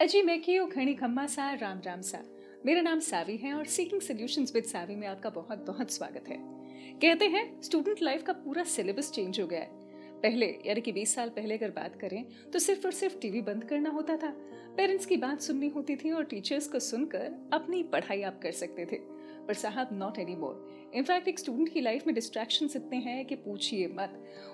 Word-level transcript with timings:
अजी, 0.00 0.22
मैं 0.22 0.42
की 0.42 0.66
खणी 0.66 0.94
खम्मा 0.94 1.26
सा, 1.26 1.52
राम 1.52 1.80
राम 1.86 2.00
सा। 2.00 2.22
मेरा 2.66 2.80
नाम 2.80 3.00
सावी 3.00 3.36
है 3.36 3.54
और 3.54 3.64
सीकिंग 3.64 4.00
सोल्यूशंस 4.00 4.52
विद 4.54 4.64
सावी 4.64 4.96
में 4.96 5.08
आपका 5.08 5.30
बहुत 5.30 5.66
बहुत 5.66 5.90
स्वागत 5.90 6.24
है। 6.28 6.36
कहते 6.98 7.24
हैं 7.24 7.62
स्टूडेंट 7.62 8.02
लाइफ 8.02 8.22
का 8.22 8.32
पूरा 8.32 8.64
सिलेबस 8.64 9.12
चेंज 9.12 9.40
हो 9.40 9.46
गया 9.46 9.60
है। 9.60 9.68
पहले, 10.20 10.58
यानी 10.66 10.80
कि 10.80 10.92
20 10.92 11.14
साल 11.14 11.28
पहले 11.28 11.56
अगर 11.56 11.70
बात 11.70 11.96
करें 12.00 12.24
तो 12.52 12.58
सिर्फ़ 12.58 12.86
और 12.86 12.92
सिर्फ़ 12.92 13.18
टीवी 13.18 13.40
बंद 13.40 13.64
करना 13.64 13.90
होता 13.90 14.16
था। 14.16 14.30
पेरेंट्स 14.76 15.06
की 15.06 15.16
बात 15.16 15.40
सुननी 15.40 15.68
होती 15.68 15.96
थी 15.96 16.10
और 16.10 16.24
टीचर्स 16.24 16.68
को 16.68 16.78
सुनकर 16.78 17.50
अपनी 17.52 17.82
पढ़ाई 17.82 18.22
आप 18.22 18.40
कर 18.42 18.52
सकते 18.52 18.86
थे। 18.86 19.15
पर 19.46 19.54
साहब 19.54 19.88
not 19.92 20.18
any 20.18 20.34
more 20.36 20.90
in fact 20.94 21.28
एक 21.28 21.38
स्टूडेंट 21.38 21.68
की 21.68 21.80
लाइफ 21.80 22.06
में 22.06 22.14
डिस्ट्रैक्शन 22.14 22.68
इतने 22.76 22.96
हैं 22.96 23.24
कि 23.26 23.34
पूछिए 23.34 23.86
मत। 23.88 24.12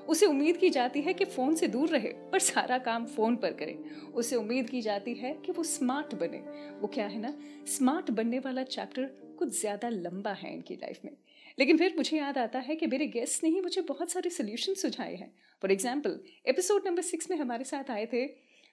उसे 0.09 0.27
उम्मीद 0.27 0.57
की 0.57 0.71
जाती 0.71 1.01
है 1.01 1.13
कि 1.15 1.25
फ़ोन 1.25 1.55
से 1.55 1.69
दूर 1.69 1.89
रहे, 1.89 2.09
पर 2.09 2.39
सारा 2.39 2.79
काम 2.79 3.07
फ़ोन 3.07 3.37
पर 3.37 3.53
करे। 3.53 3.79
उसे 4.15 4.37
उम्मीद 4.37 4.71
की 4.71 4.81
जाती 4.83 5.15
है 5.15 5.33
कि 5.47 5.53
वो 5.53 5.63
स्मार्ट 5.63 6.15
बने। 6.15 6.39
वो 6.81 6.89
क्या 6.89 7.07
है 7.07 7.21
ना? 7.21 7.35
स्मार्ट 7.67 8.11
बनने 8.11 8.39
वाला 8.39 8.63
चैप्टर 8.65 9.05
कुछ 9.39 9.61
ज़्यादा 9.61 9.89
लंबा 9.89 10.33
है 10.33 10.55
इनकी 10.55 10.75
लाइफ 10.75 11.05
में। 11.05 11.13
लेकिन 11.59 11.79
फिर 11.79 11.95
मुझे 11.97 12.17
याद 12.17 12.39
आता 12.39 12.59
है 12.59 12.77
कि 12.77 12.87
मेरे 12.87 13.07
गेस्ट 13.09 13.45
ने 13.45 13.51
ही 13.51 13.61
मुझे 13.61 13.83
बहुत 13.83 14.11
सारे 14.11 14.31
सोल्यूशन 14.31 14.75
सुझाए 14.75 15.15
हैं। 15.15 15.33
For 15.63 15.73
example 15.73 16.19
episode 16.47 16.87
number 16.87 17.03
six 17.03 17.31
में 17.31 17.37
हमारे 17.37 17.65
साथ 17.65 17.91
आए 17.91 18.07
थे 18.13 18.25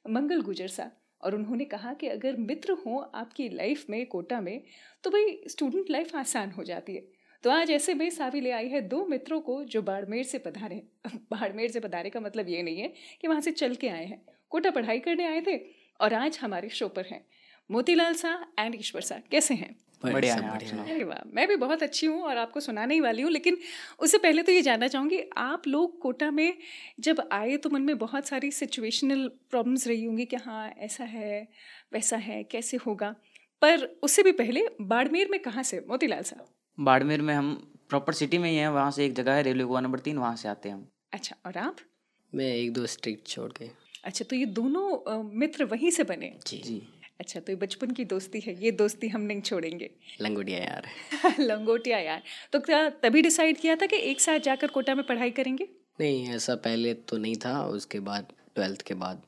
मंगल 0.05 0.41
गुजर 0.41 0.67
सा 0.67 0.91
और 1.21 1.35
उन्होंने 1.35 1.65
कहा 1.65 1.93
कि 1.93 2.07
अगर 2.07 2.35
मित्र 2.35 2.71
हो 2.71 2.97
आपकी 3.15 3.49
लाइफ 3.49 3.85
में, 3.89 4.05
कोटा 4.05 4.41
में 4.41 4.61
तो 5.03 5.09
भाई 5.09 5.39
स्टूडेंट 5.47 5.89
लाइफ 5.89 6.15
आसान 6.15 6.51
हो 6.51 6.63
जाती 6.63 6.95
है। 6.95 7.07
तो 7.43 7.49
आज 7.49 7.71
ऐसे 7.71 7.93
में 7.93 8.09
सावी 8.09 8.41
ले 8.41 8.51
आई 8.51 8.67
है 8.67 8.81
दो 8.81 9.05
मित्रों 9.05 9.41
को 9.41 9.63
जो 9.63 9.81
बाड़मेर 9.81 10.23
से 10.23 10.37
पधारे 10.37 10.81
बाड़मेर 11.15 11.71
से 11.71 11.79
पधारे 11.79 12.09
का 12.09 12.19
मतलब 12.19 12.49
ये 12.49 12.63
नहीं 12.63 12.79
है 12.79 12.93
कि 13.21 13.27
वहाँ 13.27 13.41
से 13.41 13.51
चल 13.51 13.75
के 13.75 13.89
आए 13.89 14.05
हैं। 14.05 14.21
कोटा 14.49 14.71
पढ़ाई 14.71 14.99
करने 14.99 15.25
आए 15.25 15.41
थे 15.41 15.57
और 16.01 16.13
आज 16.13 16.39
हमारे 16.41 16.69
शो 16.69 16.87
पर 16.87 17.05
हैं। 17.05 17.25
मोतीलाल 17.71 18.13
साह 18.13 18.63
एंड 18.65 18.75
ईश्वर 18.75 19.01
साह 19.01 19.19
कैसे 19.19 19.53
हैं? 19.53 19.75
बढ़िया 20.03 20.35
अरे 20.35 21.03
वाह 21.03 21.29
मैं 21.33 21.47
भी 21.47 21.55
बहुत 21.55 21.83
अच्छी 21.83 22.07
हूँ 22.07 22.21
और 22.21 22.37
आपको 22.37 22.59
सुनाने 22.59 22.93
ही 22.93 22.99
वाली 22.99 23.21
हूँ 23.21 23.31
लेकिन 23.31 23.57
उससे 23.99 24.17
पहले 24.17 24.43
तो 24.43 24.51
ये 24.51 24.61
जानना 24.61 24.87
चाहूँगी 24.87 25.19
आप 25.37 25.67
लोग 25.67 25.99
कोटा 26.01 26.31
में 26.31 26.57
जब 26.99 27.29
आए 27.31 27.57
तो 27.57 27.69
मन 27.69 27.81
में 27.81 27.97
बहुत 27.97 28.27
सारी 28.27 28.51
सिचुएशनल 28.51 29.27
प्रॉब्लम्स 29.49 29.87
रही 29.87 30.05
होंगी 30.05 30.25
कि 30.25 30.35
हाँ 30.35 30.69
ऐसा 30.77 31.03
है 31.03 31.47
वैसा 31.93 32.17
है 32.17 32.43
कैसे 32.43 32.77
होगा? 32.77 33.15
पर 33.61 33.83
उससे 34.03 34.23
भी 34.23 34.31
पहले 34.31 34.65
बाड़मेर 34.81 35.27
में 35.31 35.39
कहाँ 35.39 35.63
से 35.63 35.85
मोतीलाल 35.89 36.23
साहब? 36.23 36.45
बाड़मेर 36.79 37.21
में 37.21 37.33
हम 37.35 37.53
प्रॉपर 37.89 38.13
सिटी 38.13 38.37
में 38.37 38.49
ही 38.49 38.55
हैं 38.55 38.67
वहाँ 38.67 38.91
से 38.91 39.05
एक 39.05 39.13
जगह 39.13 39.33
है 39.33 39.43
रेलवे 39.43 39.63
गोवा 39.63 39.81
नंबर 39.81 39.99
तीन 39.99 40.17
वहाँ 40.17 40.35
से 40.35 40.49
आते 40.49 40.69
हैं 40.69 40.75
हम। 40.75 40.87
अच्छा 41.13 41.35
और 41.45 41.57
आप? 41.57 41.75
मैं 42.35 42.53
एक 42.55 42.73
दो 42.73 42.85
स्ट्रीट 42.85 43.27
छोड़ 43.27 43.51
के। 43.51 43.69
अच्छा 44.03 44.25
तो 44.29 44.35
ये 44.35 44.45
दोनों 44.45 45.23
मित्र 45.23 45.63
वहीं 45.63 45.91
से 45.91 46.03
बने? 46.03 46.33
जी 46.47 46.57
जी। 46.57 46.81
अच्छा 47.19 47.39
तो 47.39 47.51
ये 47.51 47.55
बचपन 47.55 47.91
की 47.91 48.05
दोस्ती 48.05 48.39
है 48.39 48.63
ये 48.63 48.71
दोस्ती 48.71 49.07
हम 49.07 49.21
नहीं 49.21 49.41
छोड़ेंगे। 49.41 49.89
लंगोटिया 50.21 50.59
यार। 50.59 50.87
लंगोटिया 51.39 51.97
यार। 51.99 52.21
तो 52.53 52.59
क्या 52.59 52.89
तभी 52.89 53.21
डिसाइड 53.21 53.57
किया 53.57 53.75
था 53.75 53.85
कि 53.85 53.95
एक 53.95 54.21
साथ 54.21 54.39
जाकर 54.39 54.67
कोटा 54.67 54.95
में 54.95 55.05
पढ़ाई 55.07 55.31
करेंगे? 55.31 55.67
नहीं 55.99 56.27
ऐसा 56.29 56.55
पहले 56.55 56.93
तो 56.93 57.17
नहीं 57.17 57.35
था 57.35 57.63
उसके 57.67 57.99
बाद 57.99 58.33
ट्वेल्थ 58.55 58.81
के 58.81 58.93
बाद 58.93 59.21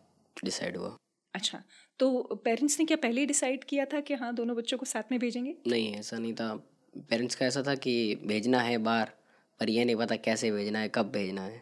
डिसाइड 0.44 0.78
हुआ। 0.78 0.98
अच्छा 1.36 1.64
तो 2.00 2.22
पेरेंट्स 2.46 2.80
ने 2.80 2.86
क्या 2.86 2.98
पहले 2.98 3.26
डिसाइड 3.26 3.64
किया 3.64 3.86
था 3.86 4.00
कि 4.00 4.14
हाँ 4.14 4.34
दोनों 4.36 4.56
बच्चों 4.56 4.78
को 4.78 4.86
साथ 4.86 5.04
में 5.12 5.20
भेजेंगे? 5.20 5.56
नहीं 5.68 5.96
ऐसा 5.96 6.18
नहीं 6.18 6.34
था। 6.34 6.54
पेरेंट्स 6.98 7.36
का 7.36 7.46
ऐसा 7.46 7.64
था 7.68 7.76
कि 7.76 8.16
भेजना 8.26 8.60
है 8.60 8.78
बाहर 8.78 9.12
पर 9.60 9.70
यह 9.70 9.86
नहीं 9.86 9.96
पता 9.96 10.16
कैसे 10.16 10.52
भेजना 10.52 10.80
है 10.80 10.90
कब 10.96 11.12
भेजना 11.12 11.42
है। 11.42 11.62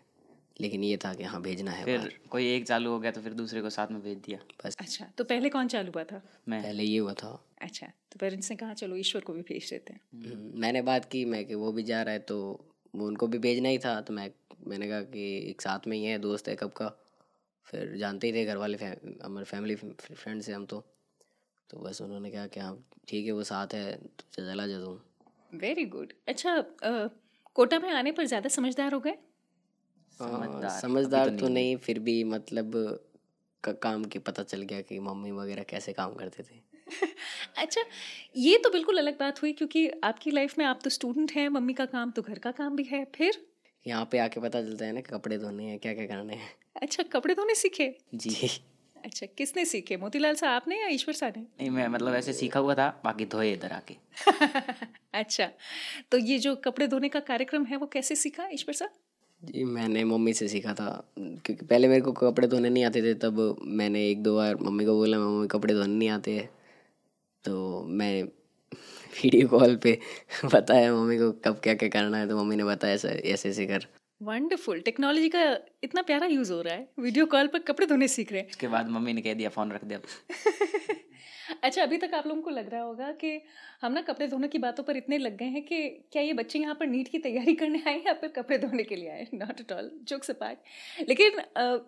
लेकिन 0.59 0.83
ये 0.83 0.97
था 0.97 1.13
कि 1.13 1.23
हाँ 1.23 1.41
भेजना 1.41 1.71
है 1.71 1.85
फिर 1.85 2.19
कोई 2.29 2.47
एक 2.47 2.65
चालू 2.67 2.91
हो 2.91 2.99
गया 2.99 3.11
तो 3.11 3.21
फिर 3.21 3.33
दूसरे 3.33 3.61
को 3.61 3.69
साथ 3.69 3.91
में 3.91 4.01
भेज 4.01 4.17
दिया। 4.17 4.39
बस। 4.65 4.75
अच्छा 4.79 5.05
तो 5.17 5.23
पहले 5.23 5.49
कौन 5.49 5.67
चालू 5.67 5.91
हुआ 5.91 6.03
था? 6.03 6.21
मैं। 6.47 6.61
पहले 6.63 6.83
ये 6.83 6.97
हुआ 6.97 7.13
था। 7.13 7.29
अच्छा 7.61 7.87
तो 7.87 8.19
पेरेंट्स 8.19 8.49
ने 8.51 8.55
कहा 8.57 8.73
चलो 8.73 8.95
ईश्वर 8.95 9.21
को 9.21 9.33
भी 9.33 9.41
भेज 9.41 9.69
देते 9.69 9.93
हैं। 9.93 10.01
हम्म, 10.13 10.59
मैंने 10.61 10.81
बात 10.81 11.05
की 11.05 11.23
मैं 11.25 11.45
कि 11.45 11.55
वो 11.55 11.71
भी 11.71 11.83
जा 11.83 12.01
रहा 12.01 12.13
है 12.13 12.19
तो 12.19 12.37
वो 12.95 13.07
उनको 13.07 13.27
भी 13.27 13.37
भेजना 13.37 13.69
ही 13.69 13.77
था 13.77 13.99
तो 14.01 14.13
मैं 14.13 14.29
मैंने 14.67 14.87
कहा 14.87 15.01
कि 15.01 15.25
एक 15.49 15.61
साथ 15.61 15.87
में 15.87 15.97
ही 15.97 16.03
है 16.05 16.17
दोस्त 16.19 16.47
है 16.49 16.55
कब 16.55 16.71
का? 16.71 16.87
फिर 17.65 17.95
जानते 17.97 18.27
ही 18.27 18.33
थे 18.33 18.45
घर 18.45 18.57
वाले 18.57 18.77
हमारे 19.23 19.45
फैमिली 19.45 19.75
फ्रेंड 19.75 20.41
से 20.41 20.53
हम 20.53 20.65
तो। 20.65 20.83
तो 21.69 21.79
बस 21.79 22.01
उन्होंने 22.01 22.31
कहा 22.31 22.45
कि 22.47 22.59
हाँ 22.59 22.77
ठीक 23.07 23.25
है 23.25 23.31
वो 23.31 23.43
साथ 23.43 23.73
है 23.73 23.91
तो 23.95 24.23
चला 24.33 24.67
जा 24.67 24.77
वेरी 25.55 25.85
गुड 25.85 26.13
अच्छा 26.27 26.63
कोटा 27.55 27.79
में 27.79 27.89
आने 27.89 28.11
पर 28.11 28.25
ज़्यादा 28.25 28.49
समझदार 28.49 28.93
हो 28.93 28.99
गए? 28.99 29.13
समझदार, 30.19 30.79
समझदार 30.81 31.29
तो 31.29 31.35
तो 31.37 31.45
नहीं 31.45 31.53
नहीं 31.53 31.75
फिर 31.77 31.99
भी 31.99 32.23
मतलब 32.23 32.71
का 33.63 33.71
काम 33.71 34.03
की 34.05 34.19
पता 34.19 34.43
चल 34.43 34.61
गया 34.61 34.81
कि 34.81 34.99
मम्मी 34.99 35.31
वगैरह 35.31 35.63
कैसे 35.63 35.93
काम 35.93 36.13
करते 36.13 36.43
थे। 36.43 36.59
अच्छा 37.57 37.81
ये 38.37 38.57
तो 38.57 38.69
बिल्कुल 38.69 38.97
अलग 38.97 39.19
बात 39.19 39.41
हुई 39.41 39.51
क्योंकि 39.53 39.87
आपकी 40.03 40.31
लाइफ 40.31 40.57
में 40.57 40.65
आप 40.65 40.79
तो 40.83 40.89
स्टूडेंट 40.89 41.31
हैं 41.31 41.49
मम्मी 41.49 41.73
का 41.73 41.85
काम 41.85 42.11
तो 42.11 42.21
घर 42.21 42.39
का 42.39 42.51
काम 42.51 42.75
भी 42.75 42.83
है 42.83 43.05
फिर? 43.15 43.45
यहाँ 43.85 44.05
पे 44.11 44.17
आके 44.19 44.39
पता 44.39 44.61
चलता 44.61 44.85
है 44.85 44.91
ना 44.91 45.01
कि 45.01 45.11
कपड़े 45.11 45.37
धोने 45.37 45.63
हैं 45.63 45.79
क्या 45.79 45.93
क्या 45.93 46.05
करने 46.05 46.35
हैं। 46.35 46.49
अच्छा 46.81 47.03
कपड़े 47.03 47.35
धोने 47.35 47.55
सीखे? 47.55 47.93
जी। 48.15 48.49
अच्छा 49.05 49.25
किसने 49.25 49.65
सीखे 49.65 49.97
मोतीलाल 49.97 50.35
साहब 50.35 50.53
आपने 50.53 50.81
या 50.81 50.87
ईश्वर 50.87 51.13
साहब 51.13 51.33
ने? 51.37 51.41
नहीं 51.41 51.69
मैं 51.69 51.87
मतलब 51.87 52.15
ऐसे 52.15 52.33
सीखा 52.33 52.59
हुआ 52.59 52.75
था 52.75 53.01
बाकी 53.03 53.25
धोए 53.25 53.51
इधर 53.53 53.71
आके। 53.71 53.95
अच्छा 55.13 55.49
तो 56.11 56.17
ये 56.17 56.39
जो 56.39 56.55
कपड़े 56.55 56.87
धोने 56.87 57.09
का 57.09 57.19
कार्यक्रम 57.19 57.65
है 57.65 57.77
वो 57.77 57.87
कैसे 57.87 58.15
सीखा 58.15 58.47
ईश्वर 58.53 58.73
साहब? 58.73 58.91
जी, 59.43 59.63
मैंने 59.65 60.03
मम्मी 60.03 60.33
से 60.33 60.47
सीखा 60.47 60.73
था। 60.73 60.85
क्योंकि 61.17 61.65
पहले 61.65 61.87
मेरे 61.87 62.01
को 62.01 62.11
कपड़े 62.13 62.47
धोने 62.47 62.69
नहीं 62.69 62.83
आते 62.85 63.01
थे, 63.01 63.13
तब 63.15 63.39
मैंने 63.63 64.05
एक 64.09 64.23
दो 64.23 64.35
बार 64.35 64.55
मम्मी 64.57 64.85
को 64.85 64.93
बोला, 64.95 65.19
मम्मी, 65.19 65.47
कपड़े 65.47 65.73
धोने 65.73 65.95
नहीं 65.95 66.09
आते 66.09 66.37
तो 67.45 67.83
मैं 67.91 68.23
वीडियो 69.23 69.47
कॉल 69.49 69.75
पे 69.77 69.97
बताया 70.55 70.93
मम्मी 70.93 71.17
को 71.17 71.31
कब 71.45 71.59
क्या 71.63 71.73
क्या 71.75 71.89
करना 71.89 72.17
है 72.17 72.27
तो 72.29 72.37
मम्मी 72.43 72.55
ने 72.55 72.63
बताया 72.65 72.97
सर 72.97 73.21
ऐसे 73.25 73.49
ऐसे 73.49 73.65
कर। 73.67 73.87
वंडरफुल 74.21 74.79
टेक्नोलॉजी 74.81 75.29
का 75.29 75.41
इतना 75.83 76.01
प्यारा 76.01 76.27
यूज़ 76.27 76.51
हो 76.53 76.61
रहा 76.61 76.73
है। 76.73 76.87
वीडियो 76.99 77.25
कॉल 77.25 77.47
पर 77.47 77.59
कपड़े 77.59 77.85
धोने 77.87 78.07
सीख 78.07 78.31
रहे 78.31 78.41
हैं। 78.41 78.49
उसके 78.49 78.67
बाद 78.67 78.89
मम्मी 78.89 79.13
ने 79.13 79.21
कह 79.21 79.33
दिया 79.33 79.49
फ़ोन 79.49 79.71
रख 79.71 79.83
दिया 79.83 79.99
अच्छा 81.63 81.83
अभी 81.83 81.97
तक 81.97 82.13
आप 82.13 82.27
लोगों 82.27 82.41
को 82.41 82.49
लग 82.49 82.69
रहा 82.69 82.81
होगा 82.81 83.11
कि 83.11 83.29
हम 83.81 83.91
ना 83.91 84.01
कपड़े 84.01 84.27
धोने 84.27 84.47
की 84.47 84.57
बातों 84.57 84.83
पर 84.83 84.97
इतने 84.97 85.17
लग 85.17 85.37
गए 85.37 85.45
हैं 85.45 85.61
कि 85.65 85.79
क्या 86.11 86.21
ये 86.21 86.33
बच्चे 86.33 86.59
यहाँ 86.59 86.75
पर 86.75 86.87
नीट 86.87 87.07
की 87.07 87.19
तैयारी 87.19 87.53
करने 87.55 87.81
आए 87.87 87.93
हैं 87.93 88.03
या 88.05 88.13
फिर 88.13 88.29
कपड़े 88.29 88.57
धोने 88.57 88.83
के 88.83 88.95
लिए 88.95 89.09
आए 89.09 89.27
not 89.33 89.59
at 89.61 89.71
all 89.71 89.89
jokes 90.03 90.31
apart 90.31 91.07
लेकिन 91.09 91.39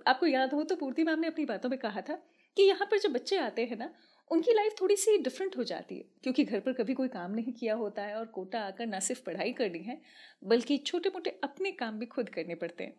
आपको 0.07 0.27
याद 0.27 0.53
हो 0.53 0.63
तो 0.63 0.75
पूर्ति 0.75 1.03
मैम 1.03 1.19
ने 1.19 1.27
अपनी 1.27 1.45
बातों 1.45 1.69
में 1.69 1.77
कहा 1.79 2.01
था 2.01 2.15
कि 2.57 2.63
यहाँ 2.63 2.87
पर 2.91 2.99
जो 2.99 3.09
बच्चे 3.09 3.37
आते 3.37 3.65
हैं 3.65 3.77
ना 3.77 3.89
उनकी 4.31 4.53
लाइफ 4.53 4.75
थोड़ी 4.81 4.95
सी 4.95 5.17
डिफरेंट 5.17 5.57
हो 5.57 5.63
जाती 5.63 5.95
है 5.95 6.03
क्योंकि 6.23 6.43
घर 6.43 6.59
पर 6.59 6.73
कभी 6.73 6.93
कोई 6.93 7.07
काम 7.07 7.31
नहीं 7.31 7.53
किया 7.53 7.73
होता 7.75 8.01
है 8.01 8.15
और 8.15 8.25
कोटा 8.25 8.59
आकर 8.59 8.85
ना 8.85 8.99
सिर्फ़ 8.99 9.23
पढ़ाई 9.23 9.51
करनी 9.53 9.79
है 9.79 9.99
बल्कि 10.43 10.77
छोटे 10.77 11.09
मोटे 11.09 11.39
अपने 11.43 11.71
काम 11.71 11.99
भी 11.99 12.05
खुद 12.05 12.29
करने 12.29 12.55
पड़ते 12.55 12.83
हैं। 12.83 12.93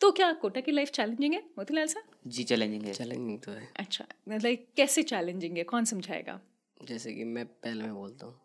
तो 0.00 0.10
क्या 0.12 0.32
कोटा 0.32 0.60
की 0.60 0.72
लाइफ 0.72 0.90
चैलेंजिंग 0.90 1.34
है 1.34 1.40
मोतीलाल 1.58 1.86
साहब 1.86 2.30
जी 2.30 2.44
चैलेंजिंग 2.44 2.82
है। 2.82 2.92
चैलेंजिंग 2.94 3.38
तो 3.40 3.52
है। 3.52 3.68
अच्छा 3.76 4.04
लाइक 4.28 4.66
कैसे 4.76 5.02
चैलेंजिंग 5.02 5.56
है 5.56 5.64
कौन 5.64 5.84
समझाएगा? 5.84 6.40
जैसे 6.80 7.12
कि 7.14 7.24
मैं 7.24 7.44
पहले 7.46 7.84
मैं 7.84 7.94
बोलता 7.94 8.26
हूँ 8.26 8.40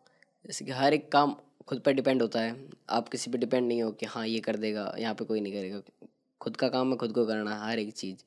जैसे 0.46 0.66
कि 0.66 0.72
हर 0.72 0.94
एक 0.94 1.12
काम 1.12 1.36
खुद 1.68 1.80
पर 1.80 1.94
डिपेंड 1.94 2.22
होता 2.22 2.40
है। 2.42 2.56
आप 2.90 3.10
किसी 3.10 3.32
पर 3.32 3.38
डिपेंड 3.38 3.68
नहीं 3.68 3.82
हो 3.82 3.92
कि 3.92 4.06
हाँ 4.06 4.26
ये 4.28 4.40
कर 4.40 4.56
देगा 4.58 4.94
यहाँ 5.00 5.14
पे 5.16 5.26
कोई 5.26 5.42
नहीं 5.42 5.54
करेगा। 5.54 5.82
खुद 6.42 6.56
का 6.58 6.68
काम 6.70 6.92
है 6.92 6.98
खुद 6.98 7.12
को 7.12 7.26
करना 7.26 7.56
है 7.56 7.70
हर 7.70 7.80
एक 7.80 7.94
चीज़। 7.94 8.24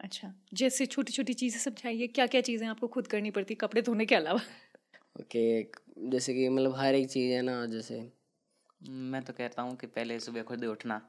अच्छा 0.00 0.32
जैसे 0.54 0.86
छोटी 0.86 1.12
छोटी 1.12 1.34
चीज़ें 1.34 1.58
समझाइए 1.60 2.06
क्या 2.06 2.26
क्या 2.26 2.40
चीज़ें 2.40 2.66
आपको 2.68 2.88
खुद 2.88 3.06
करनी 3.06 3.30
पड़ती 3.30 3.54
कपड़े 3.54 3.82
धोने 3.82 4.06
के 4.06 4.14
अलावा? 4.14 4.40
ओके 5.16 5.62
जैसे 6.10 6.34
कि 6.34 6.48
मतलब 6.48 6.74
हर 6.76 6.94
एक 6.94 7.08
चीज़ 7.10 7.32
है 7.32 7.42
ना 7.42 7.64
जैसे 7.66 8.00
मैं 8.80 9.22
तो 9.22 9.32
कहता 9.32 9.62
हूँ 9.62 9.76
कि 9.76 9.86
पहले 9.86 10.18
सुबह 10.20 10.42
खुद 10.42 10.64
उठना 10.64 11.00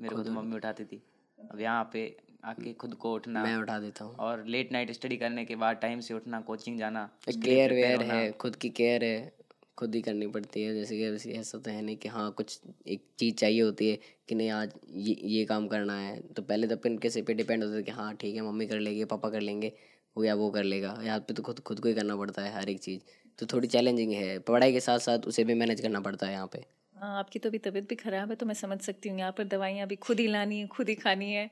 मेरे 0.00 0.14
को 0.14 0.22
तो 0.22 0.30
मम्मी 0.32 0.56
उठाती 0.56 0.84
थी। 0.84 1.02
अब 1.38 1.60
यहाँ 1.60 1.90
पे 1.92 2.04
आके 2.44 2.72
खुद 2.72 2.94
को 2.94 3.12
उठना 3.14 3.42
मैं 3.44 3.56
उठा 3.56 3.78
देता 3.80 4.04
हूँ। 4.04 4.16
और 4.16 4.44
लेट 4.46 4.72
नाइट 4.72 4.90
स्टडी 4.92 5.16
करने 5.16 5.44
के 5.44 5.56
बाद 5.56 5.76
टाइम 5.82 6.00
से 6.00 6.14
उठना 6.14 6.40
कोचिंग 6.40 6.78
जाना 6.78 7.08
केयर 7.28 7.72
वेयर 7.74 8.02
है 8.02 8.30
खुद 8.40 8.56
की 8.56 8.68
केयर 8.70 9.04
है। 9.04 9.32
खुद 9.78 9.94
ही 9.94 10.00
करनी 10.02 10.26
पड़ती 10.28 10.62
है। 10.62 10.74
जैसे 10.74 10.96
कि 10.96 11.32
ऐसा 11.32 11.58
तो 11.58 11.70
है 11.70 11.80
नहीं 11.82 11.96
कि 11.96 12.08
हाँ 12.08 12.30
कुछ 12.32 12.58
एक 12.88 13.02
चीज़ 13.18 13.34
चाहिए 13.36 13.60
होती 13.62 13.88
है 13.90 13.98
कि 14.28 14.34
नहीं 14.34 14.50
आज 14.52 14.72
ये 14.88 15.16
ये 15.28 15.44
काम 15.44 15.66
करना 15.68 15.98
है। 15.98 16.20
तो 16.28 16.42
पहले 16.42 16.66
तो 16.66 16.76
अपन 16.76 16.98
किसी 16.98 17.22
पे 17.22 17.34
डिपेंड 17.34 17.64
होता 17.64 17.76
है 17.76 17.82
कि 17.82 17.90
हाँ 17.92 18.14
ठीक 18.16 18.36
है 18.36 18.42
मम्मी 18.42 18.66
कर 18.66 18.78
लेगी 18.80 19.04
पापा 19.06 19.30
कर 19.30 19.40
लेंगे 19.40 19.72
वो 20.16 20.24
या 20.24 20.34
वो 20.34 20.50
कर 20.50 20.64
लेगा। 20.64 20.96
यहाँ 21.04 21.18
पे 21.18 21.34
तो 21.34 21.42
खुद 21.42 21.60
खुद 21.60 21.80
को 21.80 21.88
ही 21.88 21.94
करना 21.94 22.16
पड़ता 22.16 22.42
है 22.42 22.54
हर 22.54 22.68
एक 22.70 22.80
चीज़। 22.80 23.00
तो 23.38 23.46
थोड़ी 23.52 23.68
चैलेंजिंग 23.68 24.12
है। 24.12 24.38
पढ़ाई 24.40 24.72
के 24.72 24.80
साथ 24.80 24.98
साथ 25.00 25.26
उसे 25.26 25.44
भी 25.44 25.54
मैनेज 25.54 25.80
करना 25.80 26.00
पड़ता 26.00 26.26
है 26.26 26.32
यहाँ 26.32 26.46
पे। 26.46 26.64
हाँ 26.96 27.18
आपकी 27.18 27.38
तो 27.38 27.48
अभी 27.48 27.58
तबीयत 27.58 27.88
भी 27.88 27.94
ख़राब 27.96 28.30
है 28.30 28.36
तो 28.36 28.46
मैं 28.46 28.54
समझ 28.54 28.80
सकती 28.80 29.08
हूँ। 29.08 29.18
यहाँ 29.18 29.32
पर 29.38 29.44
दवाइयाँ 29.46 29.86
अभी 29.86 29.96
खुद 29.98 30.20
ही 30.20 30.26
लानी 30.26 30.58
है 30.60 30.66
खुद 30.66 30.88
ही 30.88 30.94
खानी 30.94 31.32
है 31.32 31.50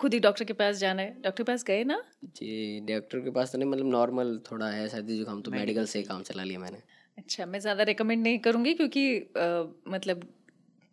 खुद 0.00 0.14
ही 0.14 0.20
डॉक्टर 0.20 0.44
के 0.44 0.52
पास 0.54 0.76
जाना 0.78 1.02
है। 1.02 1.10
डॉक्टर 1.14 1.36
के 1.36 1.42
पास 1.42 1.64
गए 1.64 1.84
ना? 1.84 2.00
जी 2.26 2.80
डॉक्टर 2.88 3.20
के 3.20 3.30
पास 3.30 3.52
तो 3.52 3.58
नहीं 3.58 3.68
मतलब 3.70 3.90
नॉर्मल 3.90 4.38
थोड़ा 4.50 4.70
है 4.70 4.88
सर्दी 4.88 5.16
जुकाम 5.18 5.40
तो 5.42 5.50
मेडिकल 5.50 5.86
से 5.86 5.98
ही 5.98 6.04
काम 6.04 6.22
चला 6.22 6.44
लिया 6.44 6.58
मैंने। 6.60 6.78
अच्छा 7.18 7.46
मैं 7.46 7.58
ज़्यादा 7.60 7.82
रिकमेंड 7.82 8.22
नहीं 8.22 8.38
करूँगी 8.38 8.74
क्योंकि 8.74 9.04
अ, 9.18 9.64
मतलब 9.88 10.26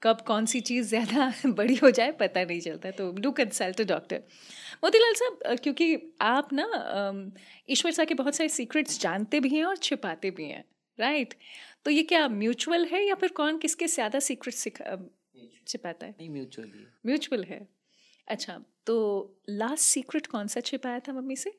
कब 0.01 0.21
कौन 0.27 0.45
सी 0.45 0.59
चीज़ 0.62 0.88
ज़्यादा 0.89 1.31
बड़ी 1.47 1.75
हो 1.75 1.89
जाए 1.91 2.12
पता 2.12 2.44
नहीं 2.44 2.59
चलता। 2.62 2.91
तो 2.91 3.12
do 3.13 3.31
consult 3.31 3.81
a 3.81 3.83
doctor 3.83 4.23
Motilal 4.83 5.13
साहब 5.13 5.57
क्योंकि 5.63 5.88
आप 6.21 6.53
ना 6.53 6.65
ईश्वर 7.69 7.91
सा 7.91 8.06
के 8.06 8.13
बहुत 8.13 8.35
सारे 8.35 8.50
सीक्रेट्स 8.50 9.00
जानते 9.01 9.39
भी 9.39 9.50
हैं 9.50 9.63
और 9.65 9.77
छिपाते 9.77 10.31
भी 10.31 10.45
हैं 10.45 10.63
राइट 11.00 11.33
तो 11.85 11.91
ये 11.91 12.03
क्या 12.03 12.27
म्यूचुअल 12.29 12.85
है 12.85 13.03
या 13.07 13.15
फिर 13.15 13.31
कौन 13.31 13.57
किसके 13.57 13.88
ज़्यादा 13.88 14.19
सीक्रेट 14.19 14.56
छिपाता 15.67 16.06
है? 16.06 16.12
नहीं 16.12 16.29
म्यूचुअली 16.29 16.85
म्यूचुअल 17.06 17.44
है। 17.44 17.67
अच्छा 18.27 18.59
तो 18.85 18.95
लास्ट 19.50 19.83
सीक्रेट 19.83 20.27
कौन 20.27 20.47
सा 20.47 20.59
छिपाया 20.62 21.00
था 21.00 21.13
मम्मी 21.13 21.35
से? 21.35 21.53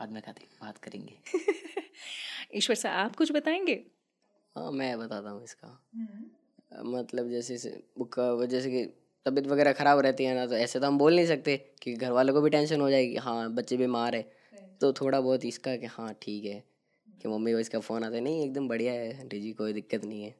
बाद 0.00 0.12
में 0.12 0.22
खाते 0.22 0.46
बात 0.62 0.78
करेंगे। 0.78 1.18
ईश्वर 2.54 2.76
सा 2.76 2.90
आप 2.90 3.16
कुछ 3.16 3.32
बताएँगे? 3.32 3.74
हाँ 4.56 4.70
मैं 4.72 4.98
बताता 4.98 5.30
हूँ 5.30 5.44
इसका। 5.44 5.78
मतलब 6.84 7.28
जैसे 7.30 7.56
जैसे 7.56 8.70
कि 8.70 8.84
तबीयत 9.26 9.46
वगैरह 9.46 9.72
ख़राब 9.72 9.98
रहती 9.98 10.24
है 10.24 10.34
ना 10.34 10.46
तो 10.46 10.54
ऐसे 10.54 10.80
तो 10.80 10.86
हम 10.86 10.98
बोल 10.98 11.16
नहीं 11.16 11.26
सकते 11.26 11.56
कि 11.82 11.94
घर 11.94 12.10
वालों 12.12 12.34
को 12.34 12.40
भी 12.40 12.50
टेंशन 12.50 12.80
हो 12.80 12.90
जाएगी 12.90 13.16
हाँ 13.16 13.50
बच्चे 13.54 13.76
बीमार 13.76 14.14
है। 14.14 14.22
तो 14.80 14.92
थोड़ा 14.92 15.20
बहुत 15.20 15.44
इसका 15.44 15.76
कि 15.76 15.86
हाँ 15.86 16.12
ठीक 16.22 16.44
है 16.44 16.62
कि 17.22 17.28
मम्मी 17.28 17.52
को 17.52 17.58
इसका 17.58 17.78
फ़ोन 17.80 18.04
आता 18.04 18.14
है 18.14 18.20
नहीं 18.20 18.44
एकदम 18.44 18.68
बढ़िया 18.68 18.92
है 18.92 19.20
आंटी 19.20 19.40
जी 19.40 19.52
कोई 19.52 19.72
दिक्कत 19.72 20.04
नहीं 20.04 20.22
है। 20.24 20.34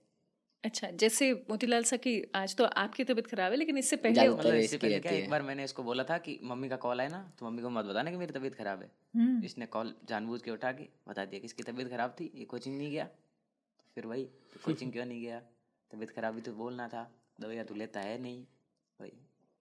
अच्छा 0.64 0.88
जैसे 1.00 1.32
मोतीलाल 1.50 1.84
सा 1.84 1.96
की 1.96 2.12
आज 2.34 2.54
तो 2.56 2.64
आपकी 2.82 3.04
तबीयत 3.04 3.26
खराब 3.26 3.52
है 3.52 3.58
लेकिन 3.58 3.76
इससे 3.78 3.96
पहले 3.96 4.28
मतलब 4.28 4.54
इससे 4.54 4.64
इसकी 4.64 4.76
पहले 4.76 4.98
क्या 5.00 5.12
एक 5.12 5.28
बार 5.30 5.42
मैंने 5.42 5.64
इसको 5.64 5.82
बोला 5.82 6.04
था 6.04 6.16
कि 6.18 6.38
मम्मी 6.44 6.68
का 6.68 6.76
कॉल 6.76 7.00
आए 7.00 7.08
ना 7.08 7.20
तो 7.38 7.46
मम्मी 7.46 7.62
को 7.62 7.70
मत 7.70 7.84
बताना 7.84 8.10
कि 8.10 8.16
मेरी 8.16 8.32
तबीयत 8.32 8.54
खराब 8.54 8.80
है। 8.82 8.90
हम्म, 9.16 9.44
इसने 9.44 9.66
कॉल 9.66 9.94
जानबूझ 10.08 10.40
के 10.42 10.50
उठा 10.50 10.72
के 10.72 10.88
बता 11.08 11.24
दिया 11.24 11.40
कि 11.40 11.46
इसकी 11.46 11.62
तबीयत 11.62 11.90
खराब 11.90 12.14
थी 12.20 12.30
ये 12.34 12.44
कोचिंग 12.44 12.76
नहीं 12.78 12.90
गया। 12.90 13.04
तो 13.04 13.92
फिर 13.94 14.06
वही 14.06 14.24
तो 14.24 14.60
कोचिंग 14.64 14.92
क्यों 14.92 15.04
नहीं 15.04 15.20
गया? 15.22 15.38
तबीयत 15.90 16.10
खराब 16.10 16.34
भी 16.34 16.40
तो 16.40 16.52
बोलना 16.54 16.88
था 16.88 17.10
दवाइयाँ 17.40 17.64
तो 17.64 17.74
लेता 17.74 18.00
है 18.00 18.18
नहीं 18.22 18.42
वही। 19.00 19.12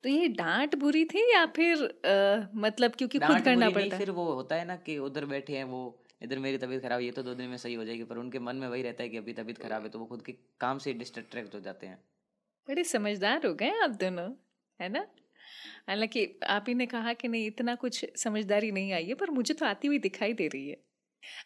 तो 0.04 0.10
ये 0.10 0.28
डांट 0.40 0.76
बुरी 0.76 1.04
थी 1.06 1.22
या 1.34 1.46
फिर 1.56 1.84
मतलब 2.56 2.96
क्योंकि 2.96 3.20
खुद 3.20 3.42
करना 3.42 3.70
पड़ता 3.70 3.96
है? 3.96 4.00
फिर 4.00 4.12
वो 4.12 4.32
होता 4.34 4.56
है 4.56 4.66
ना 4.66 4.76
कि 4.88 4.98
उधर 5.00 5.26
बैठे 5.28 5.58
हैं 5.58 5.64
वो 5.66 5.84
इधर 6.26 6.40
मेरी 6.40 6.58
तबीयत 6.58 6.82
खराब 6.82 7.00
है 7.00 7.06
ये 7.06 7.12
तो 7.12 7.24
दो 7.24 7.34
दिन 7.36 7.50
में 7.50 7.58
सही 7.58 7.74
हो 7.74 7.86
जाएगी 7.86 8.04
पर 8.04 8.18
उनके 8.18 8.40
मन 8.40 8.56
में 8.56 8.68
वही 8.68 8.82
रहता 8.82 9.04
है 9.04 9.10
कि 9.10 9.18
अभी 9.18 9.34
तबीयत 9.34 9.58
खराब 9.58 9.84
है 9.84 9.90
तो 9.90 10.00
वो 10.00 10.06
खुद 10.06 10.22
के 10.22 10.32
काम 10.60 10.78
से 10.78 10.94
डिस्ट्रैक्ट 10.94 11.56
हो 11.56 11.60
जाते 11.60 11.88
हैं। 11.88 12.00
बड़े 12.68 12.84
समझदार 12.84 13.46
हो 13.48 13.54
गए 13.54 13.72
आप 13.84 13.90
दोनों 14.00 14.30
है 14.80 14.90
ना? 14.90 15.06
हालाँकि 15.90 16.28
आप 16.48 16.66
ही 16.68 16.74
ने 16.74 16.86
कहा 16.86 17.14
कि 17.14 17.28
नहीं 17.28 17.48
इतना 17.48 17.76
कुछ 17.76 18.06
समझदारी 18.18 18.72
नहीं 18.72 18.94
आई 18.94 19.06
है 19.06 19.14
पर 19.14 19.30
मुझे 19.32 19.54
तो 19.54 19.66
आती 19.66 19.88
हुई 19.88 20.00
दिखाई 20.00 20.34
दे 20.34 20.48
रही 20.48 20.70
है। 20.70 20.78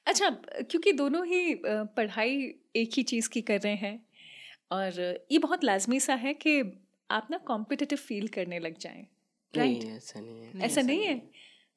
अच्छा 0.07 0.29
क्योंकि 0.61 0.91
दोनों 0.93 1.25
ही 1.27 1.61
पढ़ाई 1.65 2.35
एक 2.75 2.91
ही 2.97 3.03
चीज़ 3.03 3.29
की 3.29 3.41
कर 3.41 3.59
रहे 3.61 3.75
हैं 3.75 3.99
और 4.71 5.01
ये 5.31 5.37
बहुत 5.39 5.63
लाजमी 5.63 5.99
सा 5.99 6.13
है 6.15 6.33
कि 6.33 6.61
आप 7.09 7.27
ना 7.31 7.37
कॉम्पिटिटिव 7.47 7.97
फील 7.97 8.27
करने 8.27 8.59
लग 8.59 8.77
जाएँ 8.77 9.05
राइट 9.53 9.83
ऐसा 9.85 10.19
नहीं 10.19 10.43
है। 10.43 10.65
ऐसा 10.65 10.81
नहीं 10.81 11.03
है। 11.03 11.21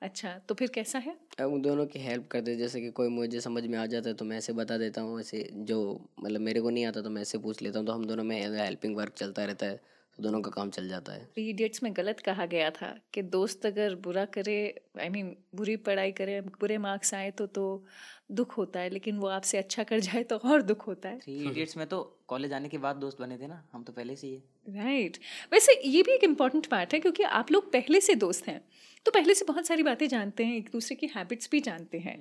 अच्छा 0.02 0.30
तो 0.48 0.54
फिर 0.54 0.70
कैसा 0.74 0.98
है? 0.98 1.16
अब 1.40 1.52
उन 1.52 1.62
दोनों 1.62 1.86
की 1.86 1.98
हेल्प 1.98 2.26
करते 2.28 2.50
दे 2.50 2.56
जैसे 2.56 2.80
कि 2.80 2.90
कोई 2.90 3.08
मुझे 3.08 3.40
समझ 3.40 3.66
में 3.66 3.78
आ 3.78 3.86
जाता 3.86 4.08
है 4.08 4.14
तो 4.14 4.24
मैं 4.24 4.38
ऐसे 4.38 4.52
बता 4.52 4.78
देता 4.78 5.00
हूँ 5.00 5.20
ऐसे 5.20 5.48
जो 5.54 5.78
मतलब 6.22 6.40
मेरे 6.40 6.60
को 6.60 6.70
नहीं 6.70 6.86
आता 6.86 7.02
तो 7.02 7.10
मैं 7.10 7.22
ऐसे 7.22 7.38
पूछ 7.38 7.62
लेता 7.62 7.78
हूँ 7.78 7.86
तो 7.86 7.92
हम 7.92 8.04
दोनों 8.04 8.24
में 8.24 8.40
हेल्पिंग 8.58 8.96
वर्क 8.96 9.12
चलता 9.12 9.44
रहता 9.44 9.66
है 9.66 9.76
तो 10.18 10.22
दोनों 10.22 10.40
का 10.40 10.50
काम 10.50 10.70
चल 10.70 10.88
जाता 10.88 11.12
है। 11.12 11.24
थ्री 11.24 11.48
इडियट्स 11.50 11.82
में 11.82 11.92
गलत 11.96 12.20
कहा 12.20 12.46
गया 12.46 12.70
था 12.70 12.94
कि 13.14 13.22
दोस्त 13.22 13.66
अगर 13.66 13.94
बुरा 13.94 14.24
करे 14.24 14.80
आई 15.00 15.08
I 15.08 15.12
मीन 15.12 15.26
mean, 15.26 15.56
बुरी 15.56 15.76
पढ़ाई 15.76 16.12
करे 16.12 16.40
बुरे 16.40 16.78
मार्क्स 16.78 17.14
आए 17.14 17.30
तो 17.30 17.46
तो 17.46 17.84
दुख 18.32 18.56
होता 18.56 18.80
है 18.80 18.90
लेकिन 18.90 19.16
वो 19.18 19.28
आपसे 19.28 19.58
अच्छा 19.58 19.82
कर 19.82 20.00
जाए 20.00 20.22
तो 20.22 20.36
और 20.36 20.62
दुख 20.62 20.86
होता 20.86 21.08
है। 21.08 21.18
थ्री 21.18 21.36
इडियट्स 21.40 21.76
में 21.76 21.86
तो 21.86 22.02
कॉलेज 22.28 22.52
आने 22.52 22.68
के 22.68 22.78
बाद 22.78 22.96
दोस्त 22.96 23.20
बने 23.20 23.38
थे 23.38 23.46
ना 23.46 23.62
हम 23.72 23.82
तो 23.82 23.92
पहले 23.92 24.16
से 24.16 24.26
ही 24.26 24.42
राइट 24.76 25.18
वैसे 25.52 25.80
ये 25.84 26.02
भी 26.02 26.12
एक 26.12 26.24
इंपॉर्टेंट 26.24 26.66
पार्ट 26.66 26.94
है 26.94 27.00
क्योंकि 27.00 27.22
आप 27.22 27.52
लोग 27.52 27.70
पहले 27.72 28.00
से 28.00 28.14
दोस्त 28.14 28.48
हैं 28.48 28.60
तो 29.06 29.10
पहले 29.10 29.34
से 29.34 29.44
बहुत 29.44 29.66
सारी 29.66 29.82
बातें 29.82 30.06
जानते 30.08 30.44
हैं 30.44 30.56
एक 30.56 30.68
दूसरे 30.72 30.96
की 30.96 31.06
हैबिट्स 31.06 31.48
भी 31.52 31.60
जानते 31.60 31.98
हैं। 31.98 32.16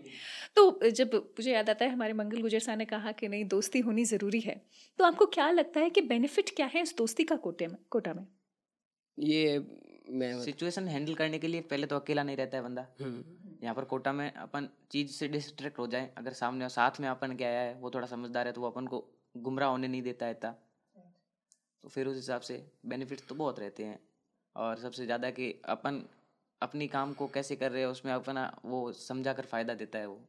तो 0.56 0.90
जब 0.92 1.14
मुझे 1.16 1.52
याद 1.52 1.70
आता 1.70 1.86
है 1.86 1.92
हमारे 1.92 2.14
मंगल 2.14 2.42
गुजर 2.42 2.60
साहब 2.60 2.78
ने 2.78 2.86
कहा 2.86 3.12
कि 3.12 3.28
नहीं 3.28 3.46
दोस्ती 3.46 3.80
होनी 3.80 4.06
ज़रूरी 4.06 4.40
है 4.40 4.56
तो 5.00 5.04
आपको 5.04 5.26
क्या 5.26 5.50
लगता 5.52 5.80
है 5.80 5.90
कि 5.90 6.02
बेनिफिट 6.04 6.50
क्या 6.56 6.66
है 6.66 6.82
इस 6.82 6.96
दोस्ती 6.98 7.24
का 7.24 7.36
कोटे 7.36 7.68
में 7.68 7.78
कोटा 7.90 8.14
में? 8.14 8.26
ये 9.18 9.58
मैं 10.10 10.44
सिचुएशन 10.44 10.88
हैंडल 10.88 11.14
करने 11.14 11.40
के 11.40 11.48
लिए 11.48 11.62
पहले 11.62 11.88
तो 11.88 11.96
अकेला 11.96 12.24
नहीं 12.24 12.38
रहता 12.38 12.58
है 12.58 12.64
बंदा। 12.64 12.88
हम्म, 13.02 13.24
यहाँ 13.64 13.76
पर 13.76 13.84
कोटा 13.84 14.14
में 14.14 14.32
अपन 14.32 14.70
चीज़ 14.92 15.12
से 15.12 15.28
डिस्ट्रैक्ट 15.28 15.80
हो 15.80 15.88
जाए 15.88 16.12
अगर 16.18 16.34
सामने 16.34 16.70
साथ 16.70 17.00
में 17.00 17.08
अपन 17.10 17.36
क्या 17.36 17.48
आया 17.48 17.62
है 17.62 17.74
वो 17.76 17.92
थोड़ा 17.92 18.08
समझदार 18.08 18.48
है 18.48 18.54
तो 18.54 18.62
वो 18.62 18.68
अपन 18.68 18.88
को 18.88 19.04
गुमराह 19.38 19.70
होने 19.70 19.88
नहीं 19.88 20.02
देता 20.02 20.26
है 20.26 20.32
इतना। 20.32 20.56
तो 21.84 21.90
फिर 21.90 22.08
उस 22.08 22.16
हिसाब 22.16 22.42
से 22.42 22.66
बेनिफिट्स 22.86 23.28
तो 23.28 23.36
बहुत 23.36 23.60
रहते 23.60 23.84
हैं। 23.84 24.00
और 24.56 24.78
सबसे 24.78 25.06
ज़्यादा 25.06 25.30
कि 25.30 25.62
अपन 25.66 26.04
अपनी 26.62 26.88
काम 26.88 27.14
को 27.14 27.28
कैसे 27.28 27.56
कर 27.56 27.72
रहे 27.72 27.82
हैं 27.82 27.90
उसमें 27.90 28.14
अपना 28.14 28.62
वो 28.66 28.92
समझा 28.92 29.34
कर 29.34 29.46
फ़ायदा 29.46 29.74
देता 29.74 30.00
है 30.00 30.08
वो। 30.08 30.20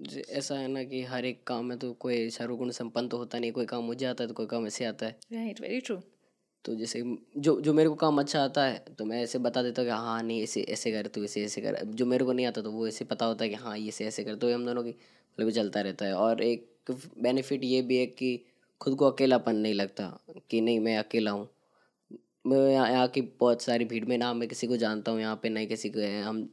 जे- 0.00 0.28
ऐसा 0.28 0.54
है 0.54 0.68
ना 0.68 0.82
कि 0.84 1.02
हर 1.02 1.24
एक 1.24 1.44
काम 1.44 1.64
में 1.64 1.78
तो 1.78 1.92
कोई 1.92 2.30
सर्वगुण 2.30 2.70
संपन्न 2.70 3.08
तो 3.08 3.16
होता 3.16 3.38
नहीं 3.38 3.52
कोई 3.52 3.66
काम 3.66 3.84
मुझे 3.84 4.06
आता 4.06 4.24
है 4.24 4.28
तो 4.28 4.34
कोई 4.34 4.46
काम 4.46 4.66
ऐसे 4.66 4.84
आता 4.84 5.06
है। 5.06 5.18
राइट 5.32 5.60
वेरी 5.60 5.80
ट्रू 5.80 5.96
तो 6.64 6.74
जैसे 6.74 7.02
जो 7.38 7.60
जो 7.60 7.72
मेरे 7.74 7.88
को 7.88 7.94
काम 7.94 8.18
अच्छा 8.20 8.42
आता 8.44 8.64
है 8.64 8.78
तो 8.98 9.04
मैं 9.04 9.22
ऐसे 9.22 9.38
बता 9.38 9.62
देता 9.62 9.82
हूँ 9.82 9.88
कि 9.90 9.94
हाँ 9.96 10.22
नहीं, 10.22 10.42
ऐसे 10.42 10.62
ऐसे 10.62 10.92
कर, 10.92 11.06
तू 11.06 11.24
ऐसे 11.24 11.44
ऐसे 11.44 11.60
कर। 11.60 11.78
जो 11.84 12.06
मेरे 12.06 12.24
को 12.24 12.32
नहीं 12.32 12.46
आता 12.46 12.62
तो 12.62 12.70
वो 12.72 12.86
ऐसे 12.88 13.04
पता 13.04 13.26
होता 13.26 13.44
है 13.44 13.48
कि 13.50 13.56
हाँ 13.56 13.76
ये 13.78 13.88
ऐसे 13.88 14.06
ऐसे 14.06 14.24
कर। 14.24 14.34
तो 14.34 14.54
हम 14.54 14.66
दोनों 14.66 14.82
की 14.84 14.90
मतलब 14.90 15.50
चलता 15.50 15.80
रहता 15.80 16.04
है। 16.06 16.14
और 16.14 16.42
एक 16.42 16.68
बेनिफिट 17.22 17.64
ये 17.64 17.80
भी 17.82 17.96
है 17.98 18.06
कि 18.06 18.38
खुद 18.80 18.94
को 18.96 19.10
अकेलापन 19.10 19.56
नहीं 19.56 19.74
लगता 19.74 20.06
कि 20.50 20.60
नहीं, 20.60 20.80
मैं 20.80 20.96
अकेला 20.98 21.30
हूँ। 21.30 21.48
मैं 22.46 22.58
यहाँ 22.72 23.06
की 23.08 23.20
बहुत 23.40 23.62
सारी 23.62 23.84
भीड़, 23.84 24.04
में 24.04 24.16
ना, 24.18 24.32
मैं 24.34 24.48
किसी 24.48 24.66
को 24.66 24.76
जानता 24.76 25.12
हूँ, 25.12 25.20
यहाँ 25.20 25.36
पे 25.42 25.48
नहीं 25.48 25.66
किसी 25.66 25.90
को 25.90 26.28
हम 26.28 26.48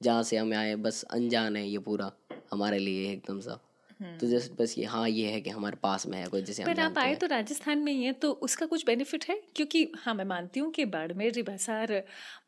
जहाँ 0.00 0.22
से 0.22 0.36
हम 0.36 0.52
आए 0.54 0.74
बस 0.76 1.02
अनजान 1.10 1.56
है 1.56 1.68
ये 1.68 1.78
पूरा 1.78 2.10
हमारे 2.52 2.78
लिए 2.78 3.12
एकदम 3.12 3.40
सा। 3.40 3.60
तो 4.00 4.26
जैसे 4.26 4.54
बस 4.54 4.74
ये 4.78 4.84
हाँ 4.84 5.08
ये 5.08 5.30
है 5.30 5.40
कि 5.40 5.50
हमारे 5.50 5.76
पास 5.82 6.06
में 6.06 6.18
है 6.18 6.26
कोई 6.26 6.42
जैसे 6.42 6.64
पर 6.64 6.80
आप 6.80 6.98
आए 6.98 7.14
तो 7.14 7.26
राजस्थान 7.26 7.78
में 7.78 7.92
ही 7.92 8.02
हैं 8.04 8.14
तो 8.14 8.30
उसका 8.42 8.66
कुछ 8.66 8.84
बेनिफिट 8.86 9.24
है? 9.28 9.40
क्योंकि 9.56 9.90
हाँ 9.98 10.14
मैं 10.14 10.24
मानती 10.24 10.60
हूँ 10.60 10.70
कि 10.72 10.84
बाड़मेर 10.84 11.32
री 11.32 11.42
भाषा 11.42 11.80
और 11.80 11.92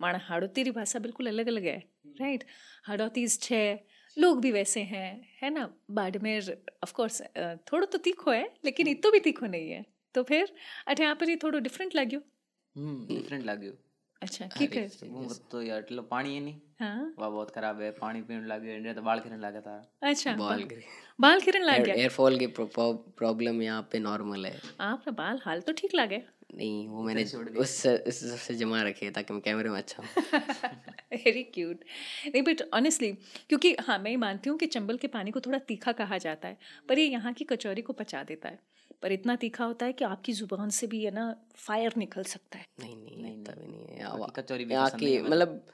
माण 0.00 0.16
हाड़ोती 0.22 0.62
री 0.62 0.70
भाषा 0.70 0.98
बिल्कुल 0.98 1.26
अलग 1.26 1.46
अलग 1.48 1.64
है 1.64 1.78
राइट 2.20 2.44
हाड़ोतीज 2.84 3.40
छः 3.42 3.78
लोग 4.16 4.40
भी 4.40 4.52
वैसे 4.52 4.80
हैं 4.82 5.10
है 5.42 5.50
ना? 5.50 5.68
बाड़मेर 5.90 6.56
ऑफ़ 6.82 6.92
कोर्स 6.94 7.22
थोड़ो 7.72 7.86
तो 7.86 7.98
तीखो 7.98 8.30
है 8.30 8.44
लेकिन 8.64 8.88
इतो 8.88 9.10
भी 9.10 9.20
तीखो 9.20 9.46
नहीं 9.46 9.70
है। 9.70 9.84
तो 10.14 10.22
फिर 10.22 10.52
अठे 10.88 11.02
यहाँ 11.02 11.14
पर 11.14 11.30
ये 11.30 11.36
थोड़ो 11.36 11.58
डिफरेंट 11.58 11.94
लाग्यो। 11.94 12.20
हम्म 12.76 13.06
डिफरेंट 13.06 13.44
लाग्यो। 13.46 13.72
अच्छा 14.22 14.46
ठीक 14.46 14.74
है 14.76 14.86
वो 15.04 15.34
तो 15.50 15.62
यार 15.62 15.86
लो 15.92 16.02
पानी 16.02 16.34
है 16.34 16.40
नहीं। 16.40 16.60
हाँ? 16.80 17.14
वह 17.18 17.28
बहुत 17.28 17.50
खराब 17.50 17.80
है 17.80 17.90
पानी 17.90 18.20
पीने 18.22 18.46
लगे 18.46 18.74
इंडिया 18.76 18.94
तो 18.94 19.02
बाल 19.02 19.20
था। 19.20 19.76
अच्छा 20.02 20.32
बाल 20.36 20.64
बाल 21.20 21.40
खिरन 21.40 21.62
लग 21.62 21.84
गया? 21.84 21.94
एयरफॉल 21.94 22.38
की 22.38 22.46
प्रॉब्लम 22.58 23.62
यहाँ 23.62 23.88
पे 23.92 23.98
नॉर्मल 23.98 24.46
है। 24.46 24.60
आपका 24.80 25.10
बाल 25.12 25.40
हाल 25.44 25.60
तो 25.60 25.72
ठीक 25.72 25.94
लगे? 25.94 26.22
नहीं 26.54 26.88
वो 26.88 27.02
मैंने 27.02 27.24
उससे 27.60 27.96
उससे 28.08 28.54
जमा 28.54 28.82
रखे 28.82 29.06
हैं 29.06 29.12
ताकि 29.14 29.32
मैं 29.32 29.42
कैमरे 29.42 29.68
में 29.70 29.76
अच्छा 29.78 30.02
वेरी 31.12 31.42
क्यूट 31.42 31.84
नहीं 32.26 32.42
बट 32.42 32.62
ऑनेस्टली 32.74 33.12
क्योंकि 33.48 33.76
हाँ 33.80 33.98
मैं 33.98 34.10
ये 34.10 34.16
मानती 34.16 34.50
हूँ 34.50 34.58
कि 34.58 34.66
चंबल 34.66 34.96
के 34.96 35.06
पानी 35.06 35.30
को 35.30 35.40
थोड़ा 35.40 35.58
तीखा 35.58 35.92
कहा 35.92 36.18
जाता 36.18 36.48
है 36.48 36.58
पर 36.88 36.98
ये 36.98 37.06
यहाँ 37.06 37.32
की 37.32 37.44
कचौरी 37.44 37.82
को 37.82 37.92
पचा 37.92 38.22
देता 38.22 38.48
है। 38.48 38.58
पर 39.02 39.12
इतना 39.12 39.36
तीखा 39.36 39.64
होता 39.64 39.86
है 39.86 39.92
कि 39.92 40.04
आपकी 40.04 40.32
ज़ुबान 40.32 40.70
से 40.70 40.86
भी 40.86 41.04
है 41.04 41.10
ना 41.10 41.42
फायर 41.54 41.92
निकल 41.96 42.22
सकता 42.22 42.58
है। 42.58 42.64
नहीं 42.80 42.96
नहीं 42.96 43.22
नहीं 43.22 43.44
तभी 43.44 43.66
नहीं। 43.66 43.80
है। 43.80 43.86
बाकी 43.86 43.98
यहाँ- 43.98 44.32
कचौरी 44.36 44.64
भी 44.64 44.74
की 44.74 45.18
मतलब। 45.22 45.32
मतलब 45.32 45.66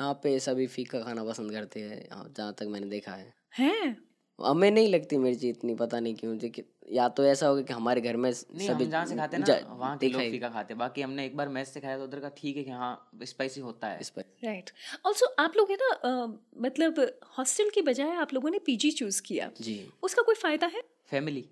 यहाँ 0.00 0.20
पे 0.22 0.38
सभी 0.40 0.66
फीका 0.66 1.00
खाना 1.00 1.24
पसंद 1.24 1.52
करते 1.52 1.80
हैं 1.80 2.08
जहाँ 2.32 2.52
तक 2.52 2.62
मैंने 2.62 2.86
देखा 2.86 3.12
है। 3.12 3.34
हैं? 3.58 3.96
हमें 4.44 4.70
नहीं 4.70 4.88
लगती 4.88 5.16
मिर्ची 5.16 5.48
इतनी 5.48 5.74
पता 5.74 6.00
नहीं 6.00 6.14
क्यों 6.14 6.38
लेकिन 6.38 6.64
या 6.92 7.08
तो 7.08 7.24
ऐसा 7.24 7.46
होगा 7.46 7.62
कि 7.62 7.72
हमारे 7.72 8.00
घर 8.00 8.16
में 8.16 8.32
सभी 8.32 8.86
जहाँ 8.86 9.06
से 9.06 9.16
खाते 9.16 9.36
हैं 9.36 9.44
ना 9.48 9.74
वहाँ 9.74 9.96
के 9.98 10.08
लोग 10.08 10.22
फीका 10.22 10.48
खाते 10.48 10.74
हैं। 10.74 10.78
बाकी 10.78 11.02
हमने 11.02 11.26
एक 11.26 11.36
बार 11.36 11.48
मैस 11.48 11.68
से 11.68 11.80
खाया 11.80 11.98
तो 11.98 12.04
उधर 12.04 12.20
का 12.20 12.28
ठीक 12.28 12.56
है 12.56 12.64
कि 12.64 12.70
हाँ 12.70 13.10
स्पाइसी 13.22 13.60
होता 13.60 13.86
है। 13.88 14.00
Right 14.44 14.70
also 15.06 15.26
right. 15.26 15.38
आप 15.38 15.56
लोग 15.56 15.70
है 15.70 15.76
ना 15.82 16.24
मतलब 16.58 17.18
हॉस्टल 17.38 17.70
की 17.70 17.82
बजाय 17.82 18.10
आप 18.10 18.34
लोगों 18.34 18.50
ने 18.50 18.58
पीजी 18.58 18.90
चूज़ 18.90 19.22
किया। 19.22 19.50
जी। 19.60 19.90
उसका 20.02 20.22
कोई 20.22 20.34
फ़ायदा 20.34 20.66
है? 20.66 20.82
फैमिली 21.06 21.48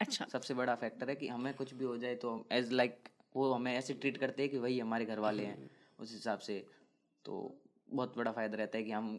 अच्छा। 0.00 0.26
सबसे 0.32 0.54
बड़ा 0.54 0.74
फैक्टर 0.74 1.08
है 1.08 1.14
कि 1.16 1.28
हमें 1.28 1.54
कुछ 1.54 1.74
भी 1.74 1.84
हो 1.84 1.96
जाए 1.98 2.14
तो 2.14 2.46
एज 2.52 2.72
लाइक 2.72 2.96
like, 2.96 3.12
वो 3.36 3.52
हमें 3.52 3.74
ऐसे 3.74 3.94
ट्रीट 3.94 4.16
करते 4.16 4.42
हैं 4.42 4.50
कि 4.50 4.58
वही 4.58 4.78
हमारे 4.80 5.04
घर 5.04 5.18
वाले 5.18 5.42
हैं 5.42 5.70
उस 5.98 6.12
हिसाब 6.12 6.38
से। 6.38 6.64
तो 7.24 7.62
बहुत 7.90 8.16
बड़ा 8.16 8.32
फ़ायदा 8.32 8.56
रहता 8.56 8.78
है 8.78 8.84
कि 8.84 8.90
हम 8.90 9.18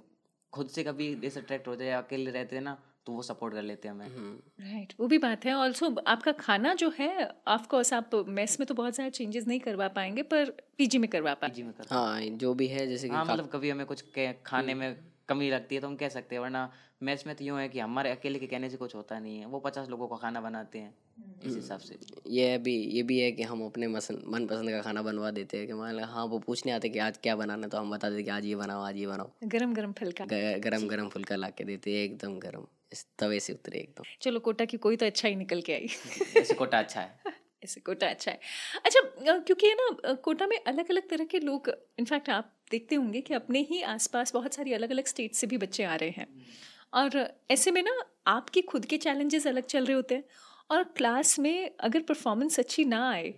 खुद 0.53 0.67
से 0.67 0.83
कभी 0.83 1.15
डिसअट्रैक्ट 1.15 1.67
हो 1.67 1.75
जाए 1.75 1.89
अकेले 1.91 2.31
रहते 2.31 2.55
हैं 2.55 2.63
ना 2.63 2.77
तो 3.05 3.13
वो 3.13 3.21
सपोर्ट 3.21 3.53
कर 3.53 3.61
लेते 3.61 3.87
हैं 3.87 3.95
हमें। 3.95 4.07
हम्म। 4.07 4.63
राइट 4.63 4.93
वो 4.99 5.07
भी 5.07 5.17
बात 5.17 5.45
है। 5.45 5.53
ऑल्सो 5.53 5.95
आपका 6.07 6.31
खाना 6.31 6.73
जो 6.73 6.91
है 6.99 7.29
ऑफ़ 7.47 7.67
कोर्स 7.67 7.93
आप 7.93 8.09
मेस 8.27 8.59
में 8.59 8.65
तो 8.67 8.73
बहुत 8.73 8.95
सारे 8.95 9.09
चेंजेस 9.09 9.47
नहीं 9.47 9.59
करवा 9.59 9.87
पाएँगे 9.87 10.23
पर 10.23 10.49
पीजी 10.77 10.97
में 10.97 11.09
करवा 11.09 11.33
पाए 11.33 11.49
पीजी 11.49 11.63
में 11.63 11.73
कर 11.73 11.85
हाँ 11.89 12.21
जो 12.21 12.53
भी 12.53 12.67
है 12.67 12.87
जैसे 12.87 13.09
कि 13.09 13.15
हाँ 13.15 13.25
मतलब 13.25 13.49
कभी 13.49 13.69
हमें 13.69 13.85
कुछ 13.85 14.03
खाने 14.45 14.73
में 14.73 14.95
कमी 15.29 15.49
लगती 15.51 15.75
है 15.75 15.81
तो 15.81 15.87
हम 15.87 15.95
कह 15.95 16.09
सकते 16.09 16.35
हैं 16.35 16.41
वरना 16.41 16.69
मैच 17.03 17.23
में 17.27 17.35
तो 17.35 17.45
यूँ 17.45 17.59
है 17.59 17.67
कि 17.69 17.79
हमारे 17.79 18.11
अकेले 18.11 18.39
के 18.39 18.47
कहने 18.47 18.69
से 18.69 18.77
कुछ 18.77 18.95
होता 18.95 19.19
नहीं 19.19 19.39
है 19.39 19.45
वो 19.45 19.59
पचास 19.59 19.89
लोगों 19.89 20.07
का 20.07 20.15
खाना 20.17 20.41
बनाते 20.41 20.79
हैं 20.79 20.93
इस 21.45 21.55
हिसाब 21.55 21.79
से। 21.79 21.97
ये 22.27 22.57
भी 22.57 22.75
ये 22.95 23.03
भी 23.03 23.19
है 23.19 23.31
कि 23.31 23.43
हम 23.43 23.65
अपने 23.65 23.87
मनपसंद 23.87 24.69
का 24.71 24.81
खाना 24.81 25.01
बनवा 25.01 25.31
देते 25.31 25.57
हैं 25.57 25.67
कि 25.67 25.73
मान 25.73 25.95
लो 25.95 26.05
हाँ 26.05 26.25
वो 26.25 26.39
पूछने 26.39 26.71
आते 26.71 26.89
कि 26.89 26.99
आज 26.99 27.17
क्या 27.23 27.35
बनाना 27.35 27.63
है, 27.63 27.69
तो 27.69 27.77
हम 27.77 27.91
बता 27.91 28.09
देते 28.09 28.23
कि 28.23 28.29
आज 28.29 28.45
ये 28.45 28.55
बनाओ 28.55 28.81
आज 28.81 28.97
ये 28.97 29.07
बनाओ। 29.07 29.31
गरम 29.43 29.73
गरम 29.73 29.91
फुल्का। 29.93 30.25
गरम 30.59 30.87
गरम 30.87 31.09
फुल्का 31.09 31.35
ला 31.35 31.49
के 31.49 31.63
देते 31.63 31.97
हैं 31.97 32.03
एकदम 32.05 32.39
गरम 32.39 32.65
इस 32.91 33.05
तवे 33.19 33.39
से 33.39 33.53
उतरे 33.53 33.79
एकदम। 33.79 34.03
चलो 34.21 34.39
कोटा 34.39 34.65
की 34.65 34.77
कोई 34.77 34.95
तो 34.95 35.05
अच्छा 35.05 35.27
ही 35.27 35.35
निकल 35.35 35.61
के 35.61 35.73
आई। 35.73 35.87
ऐसे 36.37 36.53
कोटा 36.53 36.79
अच्छा 36.79 37.01
है। 37.01 37.17
ऐसे 37.63 37.79
कोटा 37.81 38.07
अच्छा 38.07 38.31
है। 38.31 38.39
अच्छा 38.85 38.99
क्योंकि 39.39 39.67
है 39.67 39.75
ना 39.75 40.13
कोटा 40.13 40.47
में 40.47 40.57
अलग 40.67 40.89
अलग 40.89 41.09
तरह 41.09 41.25
के 41.25 41.39
लोग 41.39 41.69
इनफैक्ट 41.99 42.29
आप 42.29 42.53
देखते 42.71 42.95
होंगे 42.95 43.21
कि 43.21 43.33
अपने 43.33 43.59
ही 43.69 43.81
आसपास 43.83 44.33
बहुत 44.33 44.53
सारी 44.53 44.73
अलग 44.73 44.89
अलग 44.91 45.05
स्टेट 45.05 45.35
से 45.35 45.47
भी 45.47 45.57
बच्चे 45.57 45.83
आ 45.83 45.95
रहे 45.95 46.09
हैं। 46.09 46.27
और 46.93 47.27
ऐसे 47.51 47.71
में 47.71 47.81
ना 47.83 47.91
आपके 48.27 48.61
खुद 48.61 48.85
के 48.85 48.97
चैलेंजेस 48.97 49.47
अलग 49.47 49.65
चल 49.65 49.85
रहे 49.85 49.95
होते 49.95 50.15
हैं। 50.15 50.23
और 50.69 50.83
क्लास 50.97 51.37
में 51.39 51.69
अगर 51.79 52.01
परफॉर्मेंस 52.01 52.59
अच्छी 52.59 52.85
ना 52.85 53.09
आए 53.09 53.33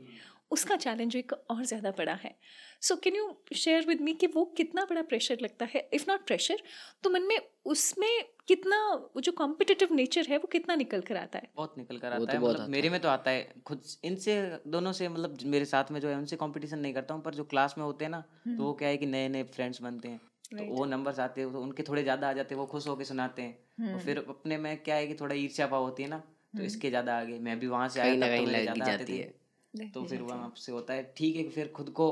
उसका 0.52 0.76
चैलेंज 0.76 1.16
एक 1.16 1.34
और 1.34 1.64
ज़्यादा 1.66 1.92
बड़ा 1.92 2.14
है। 2.14 2.36
So 2.82 2.96
can 2.96 3.16
you 3.16 3.34
share 3.56 3.86
with 3.88 4.02
me 4.02 4.14
कि 4.14 4.28
वो 4.28 4.44
कितना 4.58 4.84
बड़ा 4.86 5.02
प्रेशर 5.02 5.38
लगता 5.42 5.66
है? 5.66 5.90
इफ़ 5.94 6.06
नॉट 6.10 6.26
प्रेशर 6.28 6.62
तो 7.04 7.10
मन 7.10 7.24
में 7.24 7.38
उसमें 7.66 8.24
कितना 8.52 8.78
वो 8.94 9.22
जो 9.22 9.32
कॉम्पिटिटिव 9.34 9.94
नेचर 9.94 10.26
है 10.30 10.38
वो 10.38 10.48
कितना 10.52 10.76
निकल 10.76 11.02
कर 11.02 11.18
आता 11.18 11.40
है? 11.40 11.50
बहुत 11.56 11.78
निकल 11.78 11.98
कर 11.98 12.14
आता 12.14 12.26
तो 12.26 12.32
है 12.34 12.40
मतलब 12.40 12.56
आता 12.56 12.72
मेरे 12.72 12.90
में 12.90 13.00
तो 13.02 13.10
आता 13.10 13.32
है। 13.32 13.62
खुद 13.66 13.82
इनसे 14.06 14.36
दोनों 14.68 14.92
से 14.94 15.10
मतलब 15.10 15.38
मेरे 15.48 15.66
साथ 15.66 15.92
में 15.92 16.00
जो 16.00 16.10
है 16.10 16.16
उनसे 16.18 16.36
कंपटीशन 16.38 16.80
नहीं 16.80 16.94
करता 16.94 17.14
हूँ 17.14 17.22
पर 17.24 17.34
जो 17.36 17.44
क्लास 17.46 17.76
में 17.78 17.84
होते 17.86 18.06
हैं 18.06 18.12
ना 18.12 18.24
तो 18.50 18.64
वो 18.64 18.74
क्या 18.74 18.90
है 18.90 18.98
कि 18.98 19.06
नए 19.08 19.28
नए 19.30 19.44
फ्रेंड्स 19.52 19.82
बनते 19.82 20.08
हैं। 20.08 20.20
तो 20.52 20.66
वो 20.66 20.86
नंबर्स 20.88 21.20
आते 21.20 21.42
हैं 21.42 21.52
तो 21.54 21.62
उनके 21.62 21.84
थोड़े 21.84 22.04
ज़्यादा 22.04 22.30
आ 22.30 22.34
जाते 22.34 22.56
हैं 22.56 22.60
वो 22.62 22.66
खुश 22.68 22.88
होकर 22.88 23.04
सुनाते 23.04 23.42
हैं। 23.42 23.94
और 23.94 24.00
फिर 24.00 24.18
अपने 24.30 24.58
में 24.58 24.76
क्या 24.84 24.96
है 24.96 25.08
कि 25.08 25.16
थोड़ा 25.16 25.36
ईर्ष्या 25.36 25.68
भाव 25.68 25.84
होती 25.84 26.04
है 26.04 26.10
ना 26.10 26.22
तो 26.54 26.64
इसके 26.64 26.90
ज़्यादा 26.90 27.18
आगे। 27.20 27.40
मैं 27.40 27.60
भी 27.60 27.68
वहाँ 27.68 27.88
से 27.90 28.00
आया 28.00 28.16
ना 28.16 28.28
तो 28.28 28.32
कहीं 28.34 28.46
मेरे 28.46 28.58
लग 28.58 28.64
ज़्यादा 28.64 28.86
आते 28.86 29.06
जाती 29.06 29.14
थे। 29.14 29.18
है। 29.18 29.90
तो 29.94 30.04
फिर 30.06 30.22
वहाँ 30.24 30.54
से 30.58 30.72
होता 30.72 30.94
है 30.94 31.04
ठीक 31.18 31.36
है 31.36 31.44
कि 31.44 31.50
फिर 31.50 31.72
खुद 31.76 31.90
को 31.92 32.08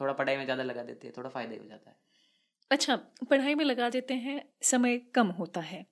थोड़ा 0.00 0.12
पढ़ाई 0.12 0.36
में 0.36 0.44
ज़्यादा 0.44 0.62
लगा 0.62 0.82
देते 0.82 1.06
हैं 1.08 1.14
थोड़ा 1.16 1.30
फ़ायदा 1.30 1.52
ही 1.52 1.58
हो 1.58 1.66
जाता 1.66 1.90
है। 1.90 1.96
अच्छा 2.70 2.96
पढ़ाई 3.30 3.54
में 3.54 3.64
लगा 3.64 3.88
देते 3.90 4.14
हैं 4.14 4.42
समय 4.62 4.98
कम 5.14 5.26
होता 5.30 5.60
है। 5.60 5.84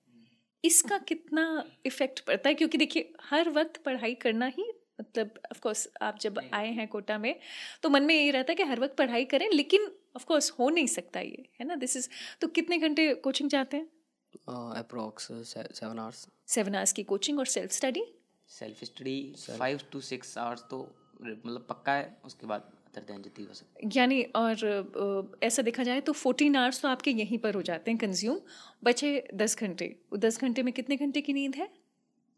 इसका 0.63 0.97
कितना 0.97 1.43
इफ़ेक्ट 1.85 2.19
पड़ता 2.19 2.49
है? 2.49 2.55
क्योंकि 2.55 2.77
देखिए 2.77 3.13
हर 3.21 3.49
वक्त 3.49 3.77
पढ़ाई 3.77 4.13
करना 4.15 4.45
ही 4.57 4.71
मतलब 5.01 5.39
ऑफ़ 5.51 5.59
कोर्स 5.59 5.87
आप 6.01 6.19
जब 6.21 6.39
आए 6.53 6.71
हैं 6.71 6.87
कोटा 6.87 7.17
में 7.17 7.35
तो 7.83 7.89
मन 7.89 8.03
में 8.03 8.13
यही 8.15 8.31
रहता 8.31 8.51
है 8.51 8.55
कि 8.55 8.63
हर 8.63 8.79
वक्त 8.79 8.95
पढ़ाई 8.97 9.25
करें 9.25 9.49
लेकिन 9.53 9.85
ऑफ़ 10.15 10.25
कोर्स 10.25 10.51
हो 10.59 10.69
नहीं 10.69 10.87
सकता 10.87 11.19
ये 11.19 11.45
है 11.59 11.67
ना? 11.67 11.75
दिस 11.75 11.97
इज़ 11.97 12.09
तो 12.41 12.47
कितने 12.47 12.77
घंटे 12.77 13.13
कोचिंग 13.13 13.49
जाते 13.49 13.77
हैं? 13.77 13.87
Approx 14.77 15.27
seven 15.31 15.99
hours 15.99 16.27
seven 16.47 16.75
hours 16.75 16.93
की 16.93 17.03
कोचिंग 17.03 17.39
और 17.39 17.45
self 17.45 17.71
study 17.71 18.03
self 18.49 18.83
study 18.83 19.17
five 19.59 19.79
to 19.91 20.01
six 20.01 20.37
hours 20.37 20.63
तो 20.69 20.79
मतलब 21.21 21.65
पक्का 21.69 21.93
है 21.93 22.17
उसके 22.25 22.47
बाद 22.47 22.71
अदर 22.95 23.05
देन 23.05 23.21
जितनी 23.21 23.45
हो 23.45 23.53
सकती 23.53 23.89
यानी 23.95 24.21
और 24.35 25.37
ऐसा 25.43 25.61
देखा 25.61 25.83
जाए 25.83 26.01
तो 26.01 26.13
फोर्टीन 26.13 26.55
आवर्स 26.55 26.81
तो 26.81 26.87
आपके 26.87 27.11
यहीं 27.13 27.37
पर 27.37 27.55
हो 27.55 27.61
जाते 27.63 27.91
हैं 27.91 27.97
कंज्यूम 27.99 28.39
बचे 28.83 29.11
दस 29.33 29.57
घंटे। 29.57 29.95
दस 30.17 30.41
घंटे 30.41 30.63
में 30.63 30.73
कितने 30.73 30.97
घंटे 30.97 31.21
की 31.21 31.33
नींद 31.33 31.55
है? 31.55 31.69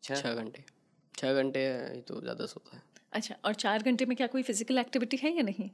छः 0.04 0.34
घंटे। 0.34 0.64
छः 1.16 1.34
घंटे 1.34 1.62
तो 2.08 2.22
ज़्यादा 2.22 2.46
सोता 2.46 2.76
है। 2.78 2.82
अच्छा 3.14 3.36
और 3.46 3.54
चार 3.56 3.84
घंटे 3.84 4.06
में 4.06 4.16
क्या 4.18 4.28
कोई 4.28 4.44
फ़िज़िकल 4.44 4.78
एक्टिविटी 4.78 5.18
है 5.18 5.36
या 5.36 5.44
नहीं? 5.44 5.70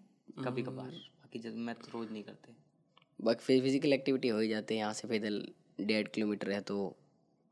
कभी 0.45 0.61
कभार 0.63 0.89
बाकी 0.89 1.39
जब 1.39 1.55
मैं 1.57 1.75
तो 1.75 1.91
रोज 1.93 2.11
नहीं 2.11 2.23
करते। 2.23 2.55
बाकी 3.19 3.59
फ़िज़िकल 3.61 3.93
एक्टिविटी 3.93 4.27
हो 4.27 4.39
ही 4.39 4.47
जाती 4.49 4.73
है। 4.73 4.79
यहाँ 4.79 4.93
से 4.93 5.07
पैदल 5.07 5.45
डेढ़ 5.81 6.07
किलोमीटर 6.07 6.51
है 6.51 6.61
तो 6.61 6.95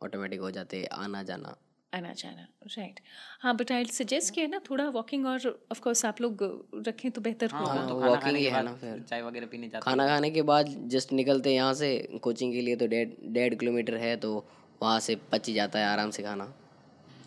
ऑटोमेटिक 0.02 0.40
हो 0.40 0.52
जाते 0.52 0.78
हैं 0.78 0.88
आना 0.98 1.24
जाना 1.24 1.56
आना 1.94 2.12
जाना 2.14 2.48
राइट 2.68 3.00
हाँ 3.42 3.56
बट 3.56 3.72
आई 3.72 3.86
सजेस्ट 3.86 4.34
किया 4.34 4.48
ना 4.48 4.60
थोड़ा 4.70 4.88
वॉकिंग 4.90 5.26
और 5.26 5.48
ऑफ़ 5.72 5.82
कोर्स 5.82 6.06
आप 6.06 6.22
लोग 6.22 6.44
रखें 6.88 7.10
तो 7.12 7.22
बेहतर 7.22 7.50
हाँ 7.52 7.62
होगा। 7.62 7.82
वो 7.82 7.88
तो 7.90 8.00
हाँ, 8.02 8.10
खाना 8.12 8.20
खाने 8.22 8.40
ही 8.40 8.44
के 8.44 8.50
है 8.50 8.56
बाद 8.56 8.66
ना 8.66 8.74
फिर। 8.76 9.04
चाय 9.10 9.22
वगैरह 9.22 9.48
पीने 9.48 9.68
जाते 9.68 9.84
खाना 9.84 10.08
खाने 10.08 10.30
के 10.32 10.42
बाद 10.42 10.70
जस्ट 10.88 11.12
निकलते 11.14 11.50
हैं 11.50 11.56
यहाँ 11.56 11.74
से 11.74 12.20
कोचिंग 12.24 12.54
के 12.54 12.62
लिए 12.62 12.76
तो 12.76 12.88
डेढ़ 12.88 13.10
डेढ़ 13.34 13.56
किलोमीटर 13.56 13.96
है 13.98 14.16
तो 14.18 14.34
वहाँ 14.82 15.00
से 15.00 15.16
पच 15.32 15.48
ही 15.48 15.54
जाता 15.54 15.80
है 15.80 15.86
आराम 15.86 16.10
से 16.12 16.24
खाना। 16.24 16.54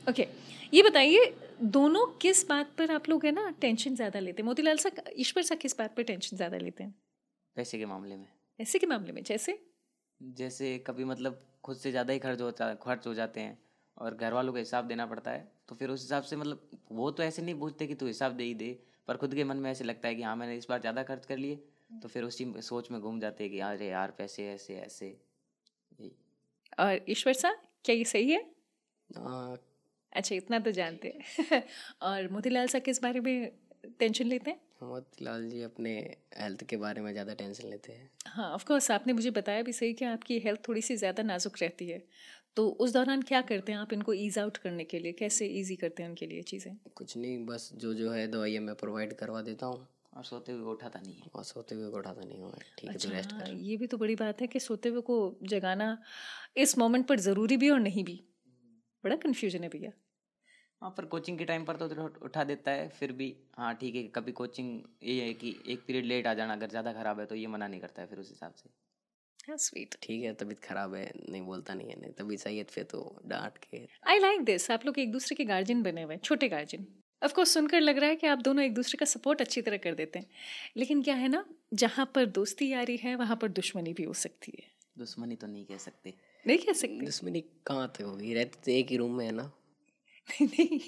ओके 0.06 0.26
ये 0.74 0.82
बताइए 0.82 1.32
दोनों 1.62 2.06
किस 2.22 2.46
बात 2.48 2.70
पर 2.78 2.90
आप 2.90 3.08
लोग 3.08 3.24
है 3.26 3.32
ना 3.32 3.48
टेंशन 3.60 3.94
ज़्यादा 3.94 4.20
लेते 4.20 4.42
हैं? 4.42 4.46
मोतीलाल 4.46 4.76
सा 4.76 4.90
ईश्वर 5.16 5.42
सा 5.42 5.54
किस 5.54 5.78
बात 5.78 5.96
पर 5.96 6.02
टेंशन 6.02 6.36
ज़्यादा 6.36 6.58
लेते 6.58 6.84
हैं? 6.84 6.94
पैसे 7.56 7.78
के 7.78 7.86
मामले 7.86 8.16
में। 8.16 8.26
ऐसे 8.58 8.78
के 8.78 8.86
मामले 8.86 9.12
में 9.12 9.22
जैसे? 9.22 9.58
जैसे 10.20 10.76
कभी 10.78 11.04
मतलब 11.04 11.40
खुद 11.64 11.76
से 11.76 11.90
ज़्यादा 11.90 12.12
ही 12.12 12.18
खर्च 12.18 12.40
होता 12.40 12.74
खर्च 12.74 13.06
हो 13.06 13.14
जाते 13.14 13.40
हैं। 13.40 13.58
और 13.98 14.14
घर 14.16 14.32
वालों 14.32 14.52
को 14.52 14.58
हिसाब 14.58 14.86
देना 14.86 15.06
पड़ता 15.06 15.30
है। 15.30 15.48
तो 15.68 15.74
फिर 15.74 15.90
उस 15.90 16.02
हिसाब 16.02 16.22
से 16.22 16.36
मतलब 16.36 16.68
वो 16.92 17.10
तो 17.10 17.22
ऐसे 17.22 17.42
नहीं 17.42 17.54
पूछते 17.54 17.86
कि 17.86 17.94
तू 17.94 18.06
हिसाब 18.06 18.32
दे 18.32 18.44
ही 18.44 18.54
दे 18.54 18.72
पर 19.08 19.16
खुद 19.16 19.34
के 19.34 19.44
मन 19.44 19.56
में 19.58 19.70
ऐसे 19.70 19.84
लगता 19.84 20.08
है 20.08 20.14
कि 20.14 20.22
हाँ 20.22 20.34
मैंने 20.36 20.56
इस 20.56 20.66
बार 20.68 20.80
ज़्यादा 20.80 21.02
खर्च 21.04 21.26
कर 21.26 21.36
लिए। 21.38 21.56
तो 21.98 22.08
फिर 22.08 22.24
उसी 22.24 22.52
सोच 22.62 22.90
में 22.90 23.00
घूम 23.00 23.20
जाते 23.20 23.44
हैं 23.44 23.52
कि 23.52 23.60
अरे 23.62 23.88
यार 23.88 24.10
पैसे 24.18 24.48
ऐसे 24.50 24.76
ऐसे। 24.78 25.16
और 26.78 27.04
ईश्वर 27.08 27.32
सा 27.34 27.52
क्या 27.84 27.94
ये 27.96 28.04
सही 28.06 28.30
है? 28.30 28.44
अच्छा 30.12 30.34
इतना 30.34 30.58
तो 30.58 30.70
जानते 30.72 31.08
हैं। 31.08 31.62
और 32.02 32.28
मोतीलाल 32.32 32.66
सा 32.68 32.78
किस 32.80 33.02
बारे 33.02 33.20
में 33.20 33.50
टेंशन 33.98 34.26
लेते 34.26 34.50
हैं? 34.50 34.60
मोतीलाल 34.84 35.48
जी 35.50 35.62
अपने 35.62 35.92
हेल्थ 36.38 36.64
के 36.64 36.76
बारे 36.76 37.00
में 37.00 37.12
ज़्यादा 37.12 37.34
टेंशन 37.34 37.68
लेते 37.68 37.92
हैं। 37.92 38.10
हाँ 38.26 38.50
ऑफ़ 38.54 38.64
कोर्स 38.64 38.90
आपने 38.90 39.12
मुझे 39.12 39.30
बताया 39.30 39.62
भी 39.62 39.72
सही 39.72 39.92
कि 39.92 40.04
आपकी 40.04 40.38
हेल्थ 40.38 40.60
थोड़ी 40.68 40.82
सी 40.82 40.96
ज़्यादा 40.96 41.22
नाजुक 41.22 41.56
रहती 41.62 41.88
है। 41.88 42.02
तो 42.56 42.68
उस 42.68 42.92
दौरान 42.92 43.22
क्या 43.22 43.40
करते 43.42 43.72
हैं 43.72 43.78
आप 43.78 43.92
इनको 43.92 44.12
ईज 44.14 44.38
आउट 44.38 44.56
करने 44.56 44.84
के 44.84 44.98
लिए? 44.98 45.12
कैसे 45.12 45.46
ईजी 45.60 45.76
करते 45.76 46.02
हैं 46.02 46.10
उनके 46.10 46.26
लिए 46.26 46.42
चीज़ें? 46.42 46.76
कुछ 46.96 47.16
नहीं 47.16 47.44
बस 47.46 47.70
जो 47.74 47.94
जो 47.94 48.10
है 48.10 48.26
दवाइयाँ 48.28 48.62
मैं 48.62 48.74
प्रोवाइड 48.74 49.12
करवा 49.12 49.42
देता 49.42 49.66
हूँ। 49.66 49.86
और 50.16 50.24
सोते 50.24 50.52
हुए 50.52 50.70
उठाता 50.72 51.00
नहीं 51.00 51.14
है। 51.14 51.30
और 51.34 51.44
सोते 51.44 51.74
हुए 51.74 51.86
उठाता 51.90 52.24
नहीं 52.24 52.38
हूँ 52.40 52.50
मैं। 52.50 52.60
ठीक 52.78 52.90
है 52.90 52.96
तो 52.98 53.08
रेस्ट 53.08 53.32
हाँ, 53.32 53.40
कर। 53.40 53.52
ये 53.52 53.76
भी 53.76 53.86
तो 53.86 53.98
बड़ी 53.98 54.14
बात 54.16 54.40
है 54.40 54.46
कि 54.46 54.60
सोते 54.60 54.88
हुए 54.88 55.00
को 55.00 55.16
जगाना 55.44 55.96
इस 56.56 56.76
मोमेंट 56.78 57.06
पर 57.06 57.20
ज़रूरी 57.20 57.56
भी 57.56 57.70
और 57.70 57.80
नहीं 57.80 58.04
भी। 58.04 58.22
बड़ा 59.04 59.16
कन्फ्यूज़न 59.16 59.62
है 59.62 59.68
भैया। 59.68 59.90
हाँ 60.84 60.94
पर 60.96 61.04
कोचिंग 61.04 61.38
के 61.38 61.44
टाइम 61.44 61.64
पर 61.64 61.76
तो 61.76 61.84
उठा- 61.84 62.22
उठा 62.22 62.44
देता 62.44 62.70
है 62.70 62.88
फिर 62.88 63.12
भी 63.12 63.36
हाँ 63.56 63.74
ठीक 63.74 63.94
है 63.94 64.02
कभी 64.02 64.32
कोचिंग 64.32 64.82
ये 65.02 65.22
है 65.22 65.34
कि 65.34 65.56
एक 65.68 65.84
पीरियड 65.86 66.04
लेट 66.04 66.26
आ 66.26 66.34
जाना 66.34 66.52
अगर 66.52 66.68
ज़्यादा 66.68 66.92
खराब 66.92 67.20
है 67.20 67.26
तो 67.26 67.34
ये 67.34 67.46
मना 67.46 67.68
नहीं 67.68 67.80
करता 67.80 68.02
है 68.02 68.08
फिर 68.08 68.18
उस 68.18 68.28
हिसाब 68.30 68.54
से। 68.54 68.70
हाँ 69.48 69.56
स्वीट 69.56 69.94
ठीक 70.02 70.24
है 70.24 70.34
तबीयत 70.34 70.58
खराब 70.58 70.94
है 70.94 71.12
नहीं 71.30 71.42
बोलता 71.42 71.74
नहीं 71.74 71.88
है 71.88 72.00
नहीं 72.00 72.12
तबीयत 72.12 72.40
सही 72.40 72.58
है 72.58 72.64
फिर 72.64 72.84
तो 72.84 73.20
डांट 73.26 73.58
के। 73.58 73.86
आई 74.08 74.18
लाइक 74.18 74.40
दिस 74.40 74.70
आप 74.70 74.86
लोग 74.86 74.98
एक 74.98 75.12
दूसरे 75.12 75.36
के 75.36 75.44
गार्जियन 75.44 75.82
बने 75.82 76.02
हुए 76.02 76.14
हैं 76.14 76.20
छोटे 76.20 76.48
गार्जियन 76.48 76.86
ऑफ़ 77.22 77.34
कोर्स 77.34 77.54
सुनकर 77.54 77.80
लग 77.80 77.98
रहा 77.98 78.10
है 78.10 78.16
कि 78.16 78.26
आप 78.26 78.38
दोनों 78.38 78.64
एक 78.64 78.74
दूसरे 78.74 78.96
का 78.96 79.06
सपोर्ट 79.06 79.40
अच्छी 79.40 79.62
तरह 79.62 79.76
कर 79.76 79.94
देते 79.94 80.18
हैं। 80.18 80.26
लेकिन 80.76 81.02
क्या 81.02 81.14
है 81.14 81.28
ना 81.28 81.44
जहाँ 81.74 82.12
पर 82.14 82.26
दोस्ती 82.26 82.68
यारी 82.68 82.96
है 82.96 83.16
वहाँ 83.16 83.36
पर 83.36 83.48
दुश्मनी 83.48 83.92
भी 83.92 84.02
हो 84.02 84.12
सकती 84.12 84.52
है। 84.58 84.70
दुश्मनी 84.98 85.36
तो 85.36 85.46
नहीं 85.46 85.64
कह 85.64 85.76
सकते। 85.76 86.14
नहीं 86.46 86.58
कह 86.58 86.72
सकते। 86.72 87.04
दुश्मनी 87.06 87.40
कहाँ 87.40 87.92
तक 87.98 88.02
होगी? 88.02 88.34
रहते 88.34 88.58
तो 88.64 88.70
एक 88.70 88.90
ही 88.90 88.96
रूम 88.96 89.12
में 89.12 89.26
है 89.26 89.32
ना। 89.32 89.52
नहीं 90.28 90.78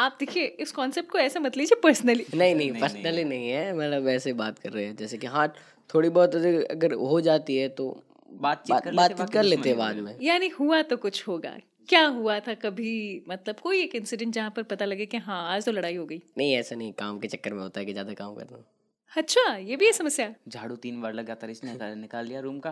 आप 0.00 0.16
देखिए 0.20 0.44
इस 0.60 0.72
कॉन्सेप्ट 0.72 1.10
को 1.10 1.18
ऐसा 1.18 1.40
मत 1.40 1.56
लीजिए 1.56 1.80
पर्सनली 1.82 2.24
नहीं 2.34 2.54
नहीं 2.54 2.72
पर्सनली 2.72 3.24
नहीं। 3.24 3.48
है। 3.48 3.72
मतलब 3.76 4.02
वैसे 4.02 4.32
बात 4.34 4.58
कर 4.58 4.72
रहे 4.72 4.84
हैं 4.84 4.96
जैसे 4.96 5.18
कि 5.18 5.26
हाँ 5.26 5.46
थोड़ी 5.90 6.08
बहुत 6.08 6.34
अगर 6.70 6.92
हो 6.94 7.20
जाती 7.20 7.56
है 7.56 7.68
तो 7.70 7.86
बातचीत 8.30 8.70
बात 8.70 8.84
कर 8.84 8.92
लेते, 8.92 8.96
बातचीत 8.96 9.30
कर 9.30 9.42
लेते 9.42 9.68
हैं 9.68 9.78
बाद 9.78 9.96
में। 9.96 10.16
यानी 10.22 10.48
हुआ 10.50 10.82
तो 10.82 10.96
कुछ 10.96 11.26
होगा। 11.28 11.56
क्या 11.88 12.04
हुआ 12.06 12.38
था 12.40 12.54
कभी? 12.56 13.24
मतलब 13.28 13.56
कोई 13.62 13.82
एक 13.82 13.94
इंसिडेंट 13.94 14.34
जहाँ 14.34 14.50
पर 14.56 14.62
पता 14.64 14.84
लगे 14.84 15.06
कि 15.06 15.16
हाँ 15.18 15.42
आज 15.54 15.64
तो 15.64 15.72
लड़ाई 15.72 15.96
हो 15.96 16.06
गई। 16.06 16.20
नहीं 16.38 16.54
ऐसा 16.54 16.76
नहीं 16.76 16.92
काम 16.94 17.18
के 17.18 17.28
चक्कर 17.28 17.54
में 17.54 17.62
होता 17.62 17.80
है 17.80 17.86
कि 17.86 17.92
ज़्यादा 17.92 18.14
काम 18.14 18.34
करता 18.34 18.54
हूँ 18.54 18.64
अच्छा 19.12 19.56
ये 19.56 19.76
भी 19.76 19.86
है 19.86 19.92
समस्या। 19.92 20.32
झाड़ू 20.48 20.76
तीन 20.76 21.00
बार 21.02 21.12
लगातार 21.14 21.50
इसने 21.50 21.72
निकाल 21.72 21.98
निकाल 21.98 22.26
लिया 22.26 22.40
रूम 22.40 22.58
का। 22.58 22.70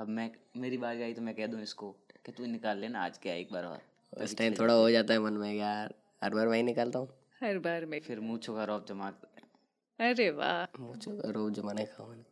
अब 0.00 0.08
मैं 0.08 0.30
मेरी 0.56 0.76
बारी 0.78 1.02
आई 1.02 1.12
तो 1.12 1.22
मैं 1.22 1.34
कह 1.34 1.46
दूँ 1.46 1.62
इसको 1.62 1.90
कि 2.26 2.32
तू 2.32 2.46
निकाल 2.46 2.78
लेना 2.78 3.04
आज 3.04 3.18
क्या 3.18 3.34
एक 3.34 3.52
बार 3.52 3.64
और। 3.64 3.80
उस 4.16 4.36
टाइम 4.36 4.54
थोड़ा 4.54 4.74
हो 4.74 4.90
जाता 4.90 5.14
है 5.14 5.20
मन 5.20 5.32
में 5.32 5.52
यार 5.54 5.94
हर 6.24 6.34
बार 6.34 6.48
मैं 6.48 6.56
ही 6.56 6.62
निकालता 6.62 6.98
हूँ। 6.98 7.08
हर 7.42 7.58
बार 7.58 7.84
में। 7.86 8.00
फिर 8.00 8.20
मूछों 8.20 8.54
का 8.56 8.64
रौब 8.64 8.84
जमा। 8.88 9.08
अरे 9.98 10.30
वाह। 10.30 10.80
मुँह 10.80 10.88
मुझे 10.88 11.32
रोज 11.32 11.52
जमाने 11.54 11.84
खाओ 11.86 12.08
मैंने। 12.08 12.24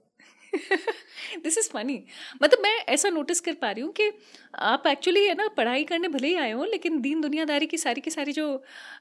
दिस 1.42 1.58
इज़ 1.58 1.68
फनी 1.70 1.96
मतलब 2.42 2.58
मैं 2.62 2.76
ऐसा 2.88 3.08
नोटिस 3.08 3.40
कर 3.40 3.54
पा 3.54 3.70
रही 3.70 3.82
हूँ 3.82 3.92
कि 3.92 4.10
आप 4.64 4.86
एक्चुअली 4.86 5.24
है 5.26 5.34
ना 5.34 5.48
पढ़ाई 5.48 5.84
करने 5.84 6.08
भले 6.08 6.28
ही 6.28 6.34
आए 6.34 6.50
हो 6.52 6.64
लेकिन 6.64 7.00
दीन 7.00 7.20
दुनियादारी 7.20 7.66
की 7.66 7.78
सारी 7.78 8.00
की 8.00 8.10
सारी 8.10 8.32
जो 8.32 8.46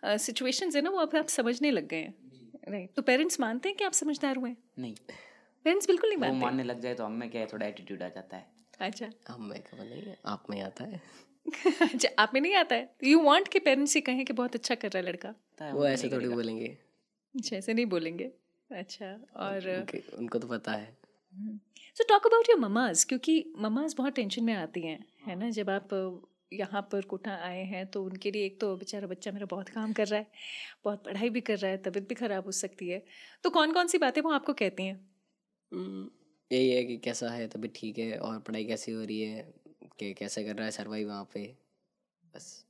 सिचुएशंस 0.06 0.75
है 0.75 0.82
ना 0.82 0.90
वो 0.90 1.00
अब 1.00 1.16
आप 1.18 1.28
समझने 1.28 1.72
लग 1.72 1.88
गए 1.88 1.98
हैं। 1.98 2.13
राइट 2.70 2.94
तो 2.96 3.02
पेरेंट्स 3.02 3.40
मानते 3.40 3.70
हैं 3.70 3.78
कि 3.78 3.84
आप 3.84 3.92
समझदार 3.94 4.36
हुए 4.36 4.56
नहीं। 4.80 4.96
पेरेंट्स 5.66 5.88
बिल्कुल 5.88 6.10
नहीं 6.10 6.20
मानते। 6.20 6.38
मानने 6.38 6.63
लग 6.63 6.80
जाए 6.80 6.94
तो 6.94 7.06
हम 7.06 7.12
में 7.12 7.30
क्या 7.30 7.42
है 7.42 7.48
थोड़ा 7.54 7.66
एटीट्यूड 7.66 8.04
आ 8.04 8.10
जाता 8.10 8.38
है। 8.38 8.52
अच्छा। 8.80 9.10
अब 9.30 9.40
मैं 9.40 9.62
खबर 9.63 9.84
नहीं 9.86 10.16
आप 10.25 10.50
में 10.50 10.62
आता 10.62 10.84
है। 10.84 11.02
अच्छा 11.94 12.10
आप 12.20 12.32
में 12.34 12.42
नहीं 12.42 12.56
आता 12.56 12.76
है? 12.76 12.96
यू 13.04 13.22
वांट 13.22 13.48
कि 13.48 13.60
पेरेंट्स 13.60 13.96
ये 13.96 14.02
कहें 14.02 14.26
कि 14.26 14.34
बहुत 14.34 14.56
अच्छा 14.56 14.76
कर 14.76 14.92
रहा 14.92 15.04
है 15.04 15.10
लड़का। 15.10 15.30
वो 15.74 15.86
ऐसे 15.86 16.10
थोड़ी 16.10 16.28
बोलेंगे। 16.28 16.78
अच्छा 17.36 17.58
ऐसे 17.58 17.74
नहीं 17.74 17.86
बोलेंगे? 17.86 18.32
अच्छा 18.72 19.20
और 19.36 19.70
उनके- 19.70 20.14
उनको 20.14 20.40
तो 20.40 20.48
पता 20.48 20.72
है। 20.72 20.98
So 21.96 22.04
talk 22.10 22.28
about 22.28 22.50
your 22.50 22.60
mamas 22.60 23.04
क्योंकि 23.04 23.54
ममाज 23.58 23.96
बहुत 23.98 24.14
टेंशन 24.14 24.44
में 24.44 24.54
आती 24.54 24.82
हैं 24.82 25.06
है 25.26 25.36
ना? 25.36 25.50
जब 25.50 25.70
आप 25.70 25.90
यहाँ 26.54 26.82
पर 26.92 27.02
कोटा 27.02 27.32
आए 27.32 27.64
हैं 27.64 27.88
तो 27.88 28.04
उनके 28.04 28.32
लिए 28.32 28.46
एक 28.46 28.60
तो 28.60 28.76
बेचारा 28.78 29.08
बच्चा 29.08 29.32
मेरा 29.32 29.46
बहुत 29.46 29.70
काम 29.70 29.94
कर 29.94 30.08
रहा 30.08 30.20
है 30.20 30.28
बहुत 30.86 31.04
पढ़ाई 31.06 31.30
भी 31.30 31.42
कर 31.42 31.58
रहा 31.58 31.72
है 31.72 31.78
तबीयत 31.78 32.10
भी 32.10 32.16
ख़राब 32.16 32.46
हो 32.46 32.52
सकती 32.52 32.90
है। 32.90 33.06
तो 33.44 33.50
कौन 33.50 33.74
कौन 33.74 33.88
सी 33.88 33.98
बातें 33.98 34.22
वो 34.22 34.32
आपको 34.32 34.54
कहती 34.54 34.84
हैं? 34.84 35.12
यही 36.52 36.70
है 36.70 36.84
कि 36.84 36.98
कैसा 36.98 37.30
है 37.30 37.48
तभी 37.48 37.68
ठीक 37.68 37.98
है 37.98 38.18
और 38.18 38.40
पढ़ाई 38.40 38.66
कैसी 38.66 38.92
हो 38.92 39.04
रही 39.04 39.22
है? 39.22 39.54
कि 40.00 40.14
कैसे 40.14 40.44
कर 40.44 40.56
रहा 40.56 40.66
है 40.66 40.72
सर्वाइव 40.72 41.08
वहाँ 41.08 41.30
पे? 41.34 41.46
बस। 42.24 42.66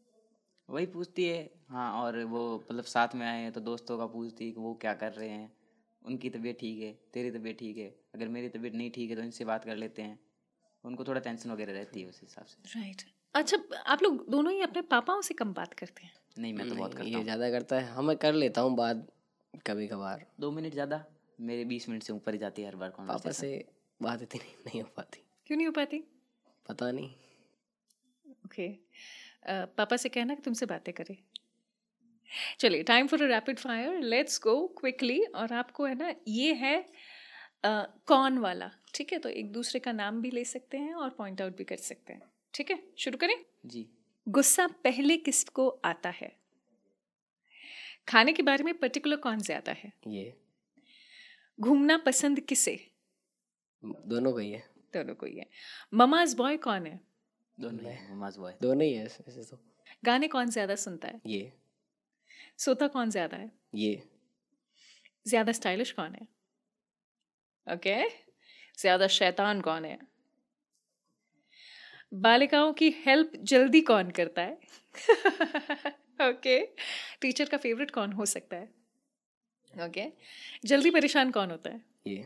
वही 0.70 0.86
पूछती 0.86 1.26
है। 1.26 1.50
हाँ 1.70 1.92
और 2.02 2.24
वो 2.26 2.42
मतलब 2.58 2.84
साथ 2.84 3.16
में 3.16 3.26
आए 3.28 3.42
हैं 3.42 3.52
तो 3.52 3.62
दोस्तों 3.62 3.98
का 3.98 4.06
पूछती 4.06 4.46
है 4.46 4.52
कि 4.52 4.60
वो 4.60 4.74
क्या 4.74 4.94
कर 4.94 5.12
रहे 5.12 5.30
हैं। 5.30 5.52
उनकी 6.02 6.30
तबीयत 6.30 6.58
ठीक 6.60 6.82
है 6.82 6.92
तेरी 7.14 7.32
तबीयत 7.32 7.58
ठीक 7.60 7.78
है? 7.78 7.88
अगर 8.16 8.28
मेरी 8.28 8.50
तबीयत 8.50 8.74
नहीं 8.74 8.92
ठीक 8.92 9.10
है 9.10 9.16
तो 9.16 9.22
इनसे 9.22 9.46
बात 9.46 9.66
कर 9.66 9.76
लेते 9.76 10.02
हैं। 10.02 10.20
उनको 10.84 11.04
थोड़ा 11.04 11.20
टेंशन 11.22 11.52
वगैरह 11.52 11.74
रहती 11.74 12.02
है 12.02 12.08
उस 12.10 12.20
हिसाब 12.22 12.46
से। 12.46 12.80
राइट 12.80 13.02
अच्छा 13.36 13.58
आप 13.86 14.04
लोग 14.04 14.26
दोनों 14.30 14.52
ही 14.54 14.62
अपने 14.62 14.82
पापाओं 14.82 15.22
से 15.22 15.34
कम 15.34 15.54
बात 15.54 15.74
करते 15.74 16.04
हैं? 16.04 16.12
नहीं 16.38 16.54
मैं 16.54 16.68
तो 16.70 16.76
बहुत 16.76 16.94
करता 16.94 17.10
ये 17.10 17.24
ज़्यादा 17.24 17.50
करता 17.52 17.80
है। 17.80 17.94
हाँ 17.94 18.04
मैं 18.04 18.16
कर 18.18 18.34
लेता 18.34 18.62
हूँ 18.62 18.76
बात 18.76 19.08
कभी 19.68 19.88
कभार 19.88 20.26
दो 20.40 20.52
मिनट 20.52 20.74
ज़्यादा? 20.74 21.04
मेरे 21.40 21.66
बीस 21.66 21.90
मिनट 21.90 22.04
से 22.04 22.14
ऊपर 22.14 22.34
ही 22.34 22.40
जाती 22.40 22.62
है 22.62 22.68
हर 22.68 22.76
बार 22.76 22.90
पापा 22.90 23.32
से 23.32 23.66
बात 24.00 24.22
इतनी 24.22 24.56
नहीं 24.66 24.82
हो 24.82 24.88
पाती। 24.98 25.24
क्यों 25.48 25.58
नहीं 25.58 25.68
हो 25.68 25.74
पाती? 25.74 26.04
पता 26.66 26.92
नहीं। 26.92 27.10
ओके 28.46 28.68
पापा 29.78 29.98
से 29.98 30.10
कहना 30.10 30.36
कि 30.36 30.42
तुमसे 30.42 30.66
बातें 30.66 30.94
करें। 30.94 31.16
चलिए 32.60 32.84
time 32.84 33.08
for 33.08 33.24
a 33.24 33.28
rapid 33.28 33.60
fire 33.60 34.00
let's 34.04 34.40
go 34.44 34.56
quickly 34.80 35.20
और 35.36 35.54
आपको 35.54 35.86
है 35.86 35.96
ना 35.96 36.14
ये 36.28 36.54
है 36.54 36.78
अ, 37.64 37.84
कौन 38.08 38.38
वाला। 38.38 38.70
ठीक 38.96 39.12
है? 39.14 39.20
तो 39.20 39.30
एक 39.30 39.52
दूसरे 39.52 39.80
का 39.80 39.92
नाम 39.92 40.22
भी 40.22 40.32
ले 40.32 40.44
सकते 40.46 40.78
हैं 40.78 40.94
और 40.94 41.10
पॉइंट 41.10 41.42
आउट 41.42 41.58
भी 41.58 41.64
कर 41.64 41.76
सकते 41.76 42.14
हैं। 42.14 42.22
ठीक 42.54 42.72
है? 42.72 42.80
शुरू 42.98 43.18
करें? 43.18 43.36
जी। 43.66 43.86
गुस्सा 44.28 44.68
पहले 44.84 45.18
किसको 45.18 45.68
आता 45.86 46.10
है? 46.10 46.32
खाने 48.08 48.34
के 48.34 48.44
बारे 48.44 48.64
में 48.64 48.74
पर्टिकुलर 48.80 49.16
कौन 49.18 49.40
ज़्यादा 49.40 49.72
है? 49.72 49.92
ये। 50.08 50.34
घूमना 51.60 51.98
पसंद 51.98 52.40
किसे? 52.40 52.80
दोनों 53.84 54.32
को 54.32 54.38
ही 54.38 54.52
है। 54.52 54.64
दोनों 54.94 55.16
को 55.16 55.26
ही 55.26 55.38
है। 55.38 55.46
ममाज 55.94 56.34
बॉय 56.34 56.58
कौन 56.58 56.86
है? 56.86 57.00
दोनों 57.58 57.92
ही 57.92 58.14
ममाज 58.14 58.38
बॉय। 58.38 58.54
दोनों 58.62 58.84
ही 58.84 58.94
है 58.94 59.06
ऐसे 59.06 59.24
ऐसे 59.28 59.44
तो। 59.44 59.60
गाने 60.06 60.28
कौन 60.28 60.50
ज़्यादा 60.50 60.76
सुनता 60.76 61.08
है? 61.08 61.22
ये। 61.28 61.52
सोता 62.58 62.88
कौन 62.88 63.10
ज़्यादा 63.10 63.38
है? 63.38 63.52
ये। 63.76 64.04
ज़्यादा 65.28 65.52
स्टाइलिश 65.52 65.92
कौन 65.92 66.16
है? 66.16 66.28
ओके। 67.68 68.10
ज़्यादा 68.80 69.08
शैतान 69.08 69.62
कौन 69.62 69.86
है? 69.86 69.98
बालिकाओं 72.14 72.74
की 72.74 72.90
हेल्प 73.06 73.32
जल्दी 73.44 73.82
कौन 73.82 74.12
करता 74.12 74.42
है? 74.42 74.58
ओके। 76.22 76.60
टीचर 77.22 77.50
का 77.50 77.58
फेवरेट 77.58 77.92
कौन 77.92 78.12
हो 78.12 78.26
सकता 78.26 78.58
है? 78.58 78.70
ओके। 79.74 80.06
जल्दी 80.66 80.90
परेशान 80.92 81.32
कौन 81.32 81.52
होता 81.52 81.70
है? 81.70 81.82
ये। 82.08 82.26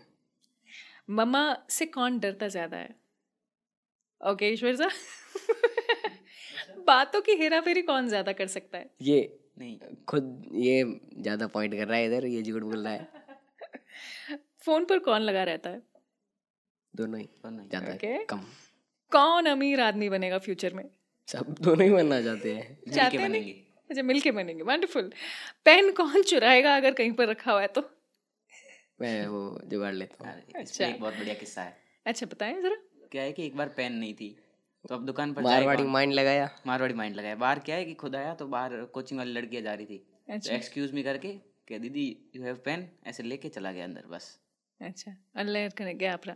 मम्मा 1.10 1.42
से 1.70 1.86
कौन 1.88 2.20
डरता 2.20 2.48
ज़्यादा 2.48 2.78
है? 2.78 2.96
ओके 4.22 4.50
ईश्वर 4.54 4.76
सा? 4.76 4.90
बातों 6.88 7.22
की 7.22 7.32
हेरा 7.38 7.60
फेरी 7.62 7.82
कौन 7.82 8.08
ज़्यादा 8.08 8.32
कर 8.34 8.48
सकता 8.48 8.78
है? 8.78 8.90
ये 9.02 9.20
नहीं। 9.60 9.78
खुद 10.08 10.50
ये 10.56 10.84
ज़्यादा 11.18 11.48
पॉइंट 11.48 11.76
कर 11.76 11.88
रहा 11.88 11.98
है 11.98 12.06
इधर 12.06 12.26
ये 12.26 12.42
झूठ 12.42 12.64
बोल 12.64 12.84
रहा 12.84 12.94
है। 12.94 14.38
फ़ोन 14.66 14.86
पर 14.86 15.00
कौन 15.00 15.22
लगा 15.22 15.44
रहता 15.44 15.70
है? 15.70 15.82
दोनों 16.94 17.20
ही 17.20 17.28
ज़्यादा 17.44 17.94
Okay. 17.94 18.18
कम। 18.30 18.46
कौन 19.12 19.46
अमीर 19.46 19.80
आदमी 19.82 20.10
बनेगा 20.10 20.38
फ्यूचर 20.40 20.74
में? 20.74 20.84
सब 21.28 21.56
दोनों 21.62 21.86
ही 21.86 21.92
बनना 21.92 22.22
चाहते 22.22 22.54
हैं। 22.54 22.70
मिलके 22.70 22.96
चाहते 22.96 23.18
बनेंगे। 23.18 23.52
अच्छा 23.90 24.04
मिलके 24.04 24.32
बनेंगे 24.32 24.64
वंडरफुल 24.64 25.12
पेन 25.66 25.92
कौन 25.94 26.22
चुराएगा 26.24 26.76
अगर 26.76 26.94
कहीं 26.94 27.12
पर 27.14 27.28
रखा 27.28 27.52
हुआ 27.52 27.62
है 27.62 27.68
तो? 27.68 27.82
मैं 29.00 29.28
वो 29.28 29.60
जुगाड़ 29.66 29.94
लेता 29.94 30.30
हूँ। 30.30 30.42
अच्छा। 30.56 30.86
एक 30.86 31.00
बहुत 31.02 31.14
बढ़िया 31.14 31.34
किस्सा 31.36 31.62
है। 31.62 31.76
अच्छा 32.06 32.26
बताएँ 32.26 32.62
जरा। 32.62 32.76
क्या 33.12 33.24
है 33.24 33.32
कि 33.32 33.46
एक 33.46 33.56
बार 33.58 33.70
पेन 33.78 33.94
नहीं 33.94 34.14
थी 34.14 34.36
तो 34.90 34.96
अब 34.96 35.06
दुकान 35.06 35.34
पर 35.34 35.42
मारवाड़ी 35.42 35.84
माइंड 35.84 36.14
लगाया। 36.14 36.50
मारवाड़ी 36.68 36.94
माइंड 36.94 37.16
लगाया। 37.16 37.36
बाहर 37.36 37.60
क्या 37.60 37.76
है 37.76 37.86
कि 37.86 37.94
खुद 37.94 38.16
आया 38.16 38.34
तो 38.34 38.48
बाहर 38.48 38.84
कोचिंग 38.94 39.20
वाली 39.20 39.32
लड़कियाँ 39.32 39.64
जा 39.64 39.74
रही 39.74 39.86
थी। 39.86 39.98
तो 39.98 40.34
अच्छा 40.34 40.54
एक्सक्यूज 40.56 40.94
मी 40.94 41.04
करके 41.04 41.32
क्या 41.68 41.78
दीदी 41.78 42.06
यू 42.36 42.44
हैव 42.44 42.56
पेन 42.66 42.88
ऐसे 43.08 43.24
लेके 43.24 43.50
चला 43.50 43.72
गया 43.72 43.84
अंदर 43.84 44.06
बस। 44.12 44.38
अच्छा 44.82 45.16
अल्लाह 45.36 45.68
करने 45.70 45.94
गया 45.94 46.14
अपना। 46.14 46.36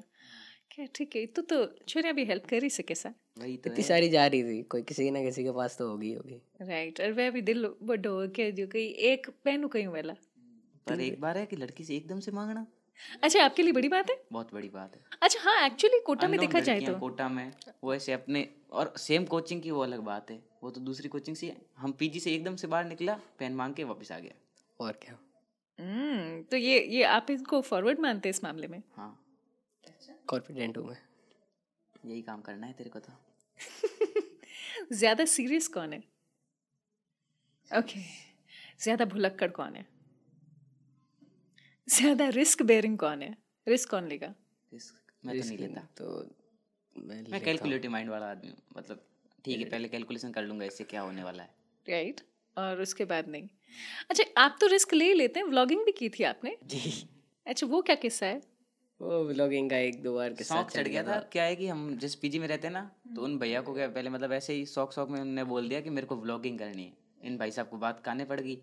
क्या 0.72 0.86
ठीक 0.96 1.16
है 1.16 1.26
तो 1.26 1.42
तो 1.42 1.66
छोरिया 1.88 2.14
भी 2.14 2.26
हेल्प 2.26 2.46
कर 2.46 2.64
ही 2.64 2.70
सके 2.70 2.96
सा। 2.96 3.14
वही 3.40 3.56
तो 3.58 3.70
इतनी 3.70 3.84
सारी 3.84 4.10
जा 4.10 4.26
रही 4.28 4.44
थी 4.44 4.62
कोई 4.64 4.82
किसी 4.82 5.10
ना 5.12 5.22
किसी 5.22 5.44
के 5.44 5.52
पास 5.52 5.78
तो 5.78 5.88
होगी 5.90 6.14
होगी। 6.14 6.42
राइट 6.62 7.02
और 7.02 7.12
वह 7.12 7.30
भी 7.30 7.42
दिल 7.42 7.68
बड़ो 7.84 8.28
के 8.36 8.52
जो 8.52 8.68
कहीं 8.68 8.90
एक 9.12 9.30
पेन 9.44 9.68
कहीं 9.68 9.88
वाला 9.88 10.16
पर 10.88 11.02
एक 11.02 11.20
बार 11.22 11.38
है 11.38 11.46
कि 11.46 11.56
लड़की 11.56 11.84
से 11.84 11.96
एकदम 11.96 12.20
से 12.20 12.32
मांगना? 12.32 12.66
अच्छा 13.24 13.44
आपके 13.46 13.64
लिए 13.64 13.74
बड़ी 13.74 13.90
बात 13.90 14.10
है? 14.10 14.18
बहुत 14.32 14.54
बड़ी 14.54 14.70
बात 14.70 14.96
है। 14.96 15.02
अच्छा 15.22 15.40
हाँ 15.42 15.66
एक्चुअली 15.66 16.00
कोटा 16.00 16.28
में 16.28 16.40
देखा 16.40 16.60
जाए 16.60 16.80
तो। 16.82 16.94
कोटा 17.00 17.30
में 17.30 17.52
वो 17.84 17.94
ऐसे 17.96 18.14
अपने 18.14 18.48
और 18.72 18.94
सेम 18.98 19.26
कोचिंग 19.26 19.62
की 19.62 19.72
वो 19.72 19.82
अलग 19.84 20.00
बात 20.00 20.32
है। 20.32 20.40
वो 20.64 20.72
तो 20.72 20.82
दूसरी 20.82 21.10
कोचिंग 21.10 21.36
से 21.36 21.48
है। 21.48 21.62
हम 21.78 21.92
पीजी 21.92 22.20
से 22.20 22.34
एकदम 22.34 22.56
से 22.56 22.68
बाहर 22.68 22.86
निकला 22.86 23.20
पेन 23.40 23.56
मांग 23.56 23.74
के 23.74 23.84
वापस 23.84 24.12
आ 24.12 24.20
गया। 24.20 24.34
और 24.80 25.00
क्या? 25.04 25.18
हम्म 25.80 26.42
तो 26.44 26.58
ये 26.58 26.80
ये 26.86 27.04
आप 27.04 27.32
इसको 27.32 27.62
फॉरवर्ड 27.62 28.00
मानते 28.00 28.30
हैं 28.30 28.34
इस 28.36 28.44
मामले 28.44 28.68
में? 28.68 28.82
हाँ। 28.96 29.18
कॉन्फिडेंट 30.28 30.78
हूँ 30.78 30.88
मैं। 30.88 30.98
यही 32.06 32.22
काम 32.22 32.42
करना 32.42 32.68
है 32.68 32.74
तेरे 32.74 32.90
को 32.90 33.00
तो। 33.00 33.14
ज़्यादा 34.96 35.26
सीरियस 35.26 35.68
कौन 35.68 35.94
है? 35.94 36.04
ओके 37.72 38.00
ज़्यादा 38.82 39.06
भुलक्कड़ 39.06 39.50
कौन 39.52 39.76
है? 39.76 39.86
ज़्यादा 41.92 42.28
रिस्क 42.32 42.62
बेयरिंग 42.64 42.98
कौन 42.98 43.22
है? 43.22 43.36
रिस्क 43.68 43.90
कौन 43.90 44.08
लेगा? 44.08 44.34
Risk 44.72 44.94
मैं 45.26 45.40
तो 45.40 45.48
नहीं 45.48 45.58
लेता। 45.58 45.82
तो 45.98 46.06
मैं 46.96 47.24
मैं 47.32 47.42
कैलकुलेटिव 47.44 47.92
माइंड 47.92 48.10
वाला 48.10 48.30
आदमी 48.32 48.50
हूँ 48.50 48.58
मतलब 48.78 49.04
ठीक 49.46 49.60
है 49.60 49.66
पहले 49.70 49.88
कैलकुलेशन 49.88 50.32
कर 50.32 50.44
लूँगा 50.44 50.66
इससे 50.66 50.84
क्या 50.84 51.02
होने 51.02 51.24
वाला 51.24 51.44
है। 51.44 51.50
राइट 51.86 52.22
और 52.58 52.82
उसके 52.82 53.06
बाद 53.06 53.28
नहीं। 53.30 53.48
अच्छा 54.10 54.24
आप 54.38 54.58
तो 54.62 54.68
रिस्क 54.68 54.94
ले 54.94 55.14
लेते 55.14 55.40
हैं 55.40 55.48
व्लॉगिंग 55.48 55.86
भी 55.86 55.92
की 55.92 56.10
थी 56.10 56.24
आपने? 56.24 56.56
जी। 56.66 57.08
अच्छा 57.48 57.68
वो 57.68 57.82
क्या 57.82 57.96
किस्सा 57.98 58.26
है? 58.26 58.42
वो 59.00 59.24
व्लॉगिंग 59.26 59.70
का 59.70 59.78
एक 59.80 60.02
दो 60.04 60.14
बार 60.16 60.34
के 60.34 60.44
शौक 60.44 60.72
चढ़ 60.72 60.88
गया 60.88 61.04
था। 61.04 61.20
क्या 61.32 61.44
है 61.44 61.56
कि 61.56 61.68
हम 61.68 61.98
जिस 62.00 62.16
पीजी 62.16 62.40
में 62.40 62.48
रहते 62.48 62.68
हैं 62.68 62.74
ना 62.74 62.90
तो 63.16 63.24
उन 63.24 63.38
भैया 63.40 63.62
को 63.62 63.74
क्या 63.74 63.88
पहले 63.90 64.10
मतलब 64.10 64.34
ऐसे 64.34 64.54
ही 64.54 64.66
शौक 64.68 64.94
शौक 64.94 65.10
में 65.10 65.20
उन्होंने 65.20 65.44
बोल 65.46 65.70
दिया 65.70 65.82
कि 65.82 65.90
मेरे 65.90 66.08
को 66.08 66.16
व्लॉगिंग 66.18 66.60
करनी 66.60 66.84
है। 66.84 66.94
इन 67.24 67.38
भाई 67.38 67.52
साहब 67.52 67.70
को 67.70 67.78
बात 67.78 68.00
करने 68.06 68.26
पड़ 68.26 68.40
गई। 68.40 68.62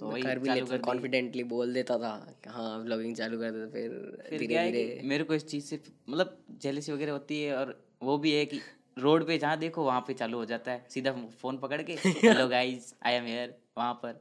तो 0.00 0.06
वही 0.06 0.22
कर 0.22 0.38
भी 0.38 0.50
लेता 0.50 0.76
कॉन्फिडेंटली 0.76 1.42
बोल 1.44 1.72
देता 1.74 1.98
था 1.98 2.12
हाँ 2.48 2.78
व्लॉगिंग 2.78 3.14
चालू 3.16 3.38
कर 3.38 3.50
देता 3.50 3.70
फिर 3.72 3.90
फिर 4.28 4.38
धीरे 4.38 4.46
क्या 4.46 4.60
है 4.60 4.72
धीरे। 4.72 4.84
कि 4.94 5.06
मेरे 5.08 5.24
को 5.24 5.34
इस 5.34 5.46
चीज़ 5.46 5.64
से 5.64 5.80
मतलब 6.08 6.36
जेलसी 6.62 6.92
वगैरह 6.92 7.12
होती 7.12 7.42
है 7.42 7.56
और 7.56 7.74
वो 8.02 8.16
भी 8.18 8.32
है 8.32 8.44
कि 8.46 8.60
रोड 8.98 9.26
पे 9.26 9.38
जहाँ 9.38 9.58
देखो 9.58 9.84
वहाँ 9.84 10.00
पे 10.00 10.14
चालू 10.14 10.38
हो 10.38 10.44
जाता 10.44 10.72
है। 10.72 10.86
सीधा 10.90 11.12
फ़ोन 11.42 11.58
पकड़ 11.58 11.82
के 11.82 11.96
hello 12.06 12.48
guys 12.48 12.94
I 13.06 13.14
am 13.14 13.24
here 13.24 13.54
वहाँ 13.78 13.92
पर। 13.94 14.20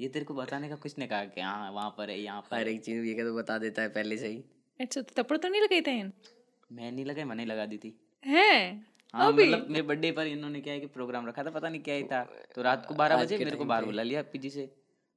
ये 0.00 0.08
तेरे 0.08 0.24
को 0.24 0.34
बताने 0.34 0.68
का 0.68 0.74
कुछ 0.76 0.98
नहीं 0.98 1.08
कहा 1.08 1.24
कि 1.24 1.40
हाँ 1.40 1.70
वहाँ 1.72 1.94
पर 1.98 2.10
है 2.10 2.18
यहाँ 2.20 2.40
पर 2.40 2.56
हर 2.56 2.68
एक 2.68 2.80
चीज़ 2.84 3.04
ये 3.04 3.14
तो 3.24 3.34
बता 3.36 3.58
देता 3.58 3.82
है 3.82 3.88
पहले 3.88 4.16
से 4.16 4.28
ही। 4.28 4.42
अच्छा 4.80 5.00
तो 5.00 5.22
तपड़ 5.22 5.36
तो 5.36 5.48
नहीं 5.48 5.62
लगाई 5.62 5.80
थे? 5.80 6.02
मैं 6.72 6.90
नहीं 6.92 7.04
लगा 7.04 7.24
मैंने 7.24 7.44
लगा 7.44 7.66
दी 7.66 7.76
थी। 7.76 7.94
हैं? 8.24 8.86
हाँ 9.14 9.32
मतलब 9.32 9.66
मेरे 9.70 9.82
बर्थडे 9.82 10.10
पर 10.12 10.26
इन्होंने 10.26 10.60
क्या 10.60 10.72
है 10.74 10.80
कि 10.80 10.86
प्रोग्राम 10.86 11.26
रखा 11.26 11.44
था 11.44 11.50
पता 11.50 11.68
नहीं 11.68 11.80
क्या 11.82 11.94
ही 11.94 12.02
था। 12.02 12.22
तो 12.54 12.62
रात 12.62 12.86
को 12.86 12.94
बारह 12.94 13.22
बजे 13.22 13.38
मेरे 13.38 13.56
को 13.56 13.64
बाहर 13.64 13.84
बुला 13.84 14.02
लिया 14.02 14.22
पीजी 14.22 14.50
से। 14.50 14.70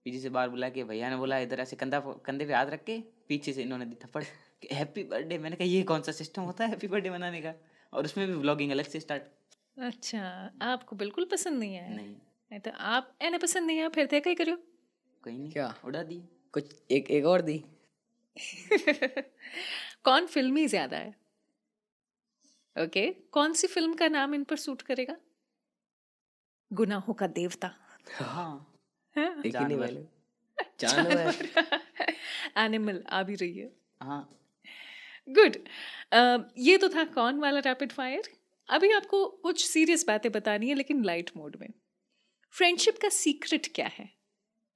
पीजी 0.06 0.20
से 0.20 0.30
बाहर 0.30 0.50
बुला 0.50 0.70
के 0.70 0.84
भैया 0.84 1.10
ने 1.10 1.16
बोला 1.16 1.38
इधर 1.40 1.60
ऐसे 1.60 1.76
कंधा 1.76 2.00
कंधे 2.00 2.46
पे 2.46 2.54
हाथ 2.54 2.66
रख 2.66 2.84
के 2.84 3.00
पीछे 3.28 3.54
से 3.54 3.62
इन्होंने 3.62 3.86
दी 3.86 3.96
थप्पड़ 3.96 4.24
हैप्पी 4.72 5.04
बर्थडे 5.04 5.38
मैंने 5.38 5.56
कहा 5.56 5.68
ये 5.68 5.84
कौन 5.84 6.02
सा 6.02 6.12
सिस्टम 6.12 6.42
होता 6.42 6.64
है 6.64 6.70
हैप्पी 6.70 6.88
बर्थडे 6.88 7.10
मनाने 7.10 7.42
का? 7.42 7.54
और 7.94 8.06
उसमें 8.06 8.28
भी 8.28 8.34
व्लॉगिंग 8.34 8.72
अलग 8.72 8.86
से 8.86 9.00
स्टार्ट 9.00 9.24
अच्छा 9.78 10.52
आपको 10.62 10.96
बिल्कुल 10.96 11.26
पसंद 11.26 11.60
नहीं 11.60 11.78
आया? 11.78 11.90
नहीं। 11.90 12.08
नहीं 12.52 12.60
तो 12.60 12.72
आप 12.72 13.18
एने 13.22 13.38
पसंद 13.38 13.68
नहीं 13.68 13.80
आया 13.80 13.90
फिर 13.90 14.10
थे 14.12 14.20
कहीं 14.20 14.36
करियो। 14.36 14.56
कहीं 15.24 15.40
नहीं 15.40 15.52
क्या? 15.52 15.76
उड़ा 15.86 16.04
दी। 16.04 16.24
कुछ 16.54 16.76
एक 16.92 17.12
एक 17.12 17.26
और 17.26 17.42
दी? 17.42 17.64
कौन 20.04 20.26
फिल्मी 20.26 20.68
ज़्यादा 20.68 20.98
है? 20.98 21.16
Okay 22.76 23.12
okay. 23.12 23.32
कौन 23.32 23.54
सी 23.54 23.68
फ़िल्म 23.68 23.94
का 23.94 24.08
नाम 24.08 24.36
इन 24.36 24.44
पर 24.44 24.56
सूट 24.56 24.82
करेगा? 24.82 25.16
गुनाहों 26.72 27.14
का 27.14 27.28
देवता। 27.28 27.72
हाँ। 28.14 28.70
हाँ? 29.15 29.41
एक 29.45 29.56
ही 29.56 29.65
नहीं 29.65 29.78
वाले। 29.78 30.06
जानवर। 30.80 31.47
एनिमल 32.58 33.04
आ 33.10 33.21
भी 33.24 33.36
रही 33.36 33.58
है। 33.58 33.71
हाँ। 34.02 34.38
गुड 35.28 35.58
ये 36.58 36.78
तो 36.78 36.89
था 36.89 37.04
कौन 37.13 37.39
वाला 37.39 37.60
रैपिड 37.60 37.91
फायर 37.91 38.30
अभी 38.69 38.91
आपको 38.91 39.26
कुछ 39.43 39.65
सीरियस 39.67 40.06
बातें 40.08 40.32
बतानी 40.32 40.69
है 40.69 40.76
लेकिन 40.76 41.04
लाइट 41.04 41.32
मोड 41.38 41.58
में। 41.62 41.67
फ्रेंडशिप 42.56 42.97
का 42.97 43.10
सीक्रेट 43.10 43.67
क्या 43.76 43.88
है? 43.88 44.10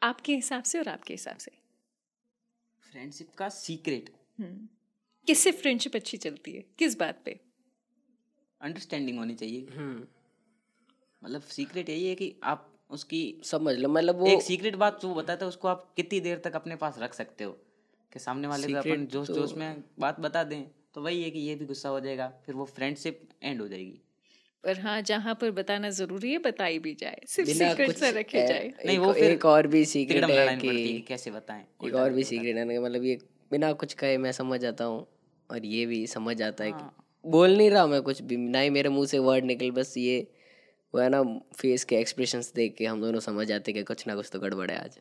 आपके 0.02 0.36
हिसाब 0.36 0.63
से 0.63 0.80
और 0.80 0.88
आपके 0.89 1.13
हिसाब 1.13 1.38
से। 1.38 1.52
फ्रेंडशिप 2.91 3.34
का 3.38 3.50
सीक्रेट 3.50 4.10
हम्म, 4.39 4.67
किससे 5.28 5.52
फ्रेंडशिप 5.52 5.95
अच्छी 5.95 6.17
चलती 6.17 6.52
है? 6.52 6.63
किस 6.80 6.98
बात 6.98 7.21
पे? 7.26 7.39
अंडरस्टैंडिंग 8.62 9.17
होनी 9.19 9.36
चाहिए। 9.36 9.67
हम्म। 9.76 10.08
मतलब 11.24 11.41
सीक्रेट 11.41 11.89
यही 11.89 12.08
है 12.08 12.15
कि 12.15 12.36
आप 12.43 12.71
उसकी 12.89 13.41
समझ 13.43 13.76
लो 13.76 13.89
मतलब 13.89 14.15
वो 14.15 14.28
एक 14.28 14.41
सीक्रेट 14.41 14.76
बात 14.76 15.02
जो 15.02 15.13
बताता 15.13 15.45
है 15.45 15.50
उसको 15.50 15.67
आप 15.67 15.93
कितनी 15.95 16.19
देर 16.19 16.38
तक 16.38 16.56
अपने 16.56 16.76
पास 16.76 17.00
रख 17.00 17.13
सकते 17.13 17.43
हो? 17.43 17.52
कि 18.13 18.19
सामने 18.19 18.48
वाले 18.48 18.67
को 18.67 18.80
अपन 18.80 19.06
जोश 19.06 19.28
तो- 19.28 19.36
जोश 19.36 19.54
में 19.54 19.84
बात 20.00 20.19
बता 20.19 20.43
दें 20.43 20.63
तो 20.93 21.02
वही 21.02 21.24
है 21.24 21.30
कि 21.32 21.39
ये 21.39 21.56
भी 21.56 21.65
गुस्सा 21.65 21.89
हो 21.89 22.00
जाएगा 22.00 22.34
फिर 22.45 22.56
वो 22.56 22.65
फ्रेंडशिप 22.65 23.19
एंड 23.43 23.62
हो 23.62 23.67
जाएगी। 23.67 24.02
पर 24.63 24.80
हाँ 24.80 25.02
जहाँ 25.02 25.36
पर 25.36 25.52
बताना 25.52 25.89
ज़रूरी 25.89 26.32
है 26.32 26.38
बताई 26.38 26.80
भी 26.80 26.93
जाए 26.93 27.21
सिर्फ़ 27.28 27.50
सीक्रेट 27.50 27.91
सा 27.91 28.10
रखे 28.10 28.38
ए- 28.38 28.48
जाए। 28.48 28.74
नहीं, 28.86 28.98
वो 28.98 29.13
फिर 29.13 29.32
एक 29.32 29.45
और 29.45 29.67
भी 29.67 29.86
सीक्रेट 29.86 30.24
है 30.24 30.58
कि 30.58 31.06
कैसे 31.08 31.32
बताएँ 31.32 31.65
एक 31.86 31.95
और 31.95 32.10
भी 32.10 32.24
सीक्रेट 32.24 32.56
है 32.58 32.80
मतलब 32.80 33.04
ये 33.04 33.17
बिना 33.52 33.74
कुछ 33.74 33.93
कहे 33.93 34.17
मैं 34.17 34.32
समझ 34.32 34.60
जाता 34.60 34.84
हूँ 34.84 35.08
और 35.50 35.65
ये 35.65 35.86
भी 35.86 36.08
समझ 36.08 36.38
जाता 36.38 36.63
है 36.63 36.71
कि 36.71 36.78
हाँ। 36.78 37.06
बोल 37.26 37.58
नहीं 37.58 37.69
रहा 37.69 37.88
मैं 37.88 38.02
कुछ 38.02 38.21
भी 38.21 38.38
ना 38.38 38.60
ही 38.60 38.69
मेरे 38.69 38.89
मुँह 38.89 39.06
से 39.06 39.19
वर्ड 39.19 39.45
निकल 39.45 39.71
बस 39.71 39.98
ये 39.98 40.28
वो 40.95 41.01
है 41.01 41.10
ना 41.10 41.21
फेस 41.55 41.84
के 41.84 41.95
एक्सप्रेशंस 41.95 42.53
देख 42.53 42.75
के 42.77 42.86
हम 42.86 43.01
दोनों 43.01 43.19
समझ 43.19 43.47
जाते 43.47 43.73
कि 43.73 43.84
कुछ 43.84 44.08
ना 44.08 44.15
कुछ 44.15 44.29
तो 44.34 44.39
गड़बड़ 44.39 44.71
है 44.71 44.84
आज। 44.84 44.99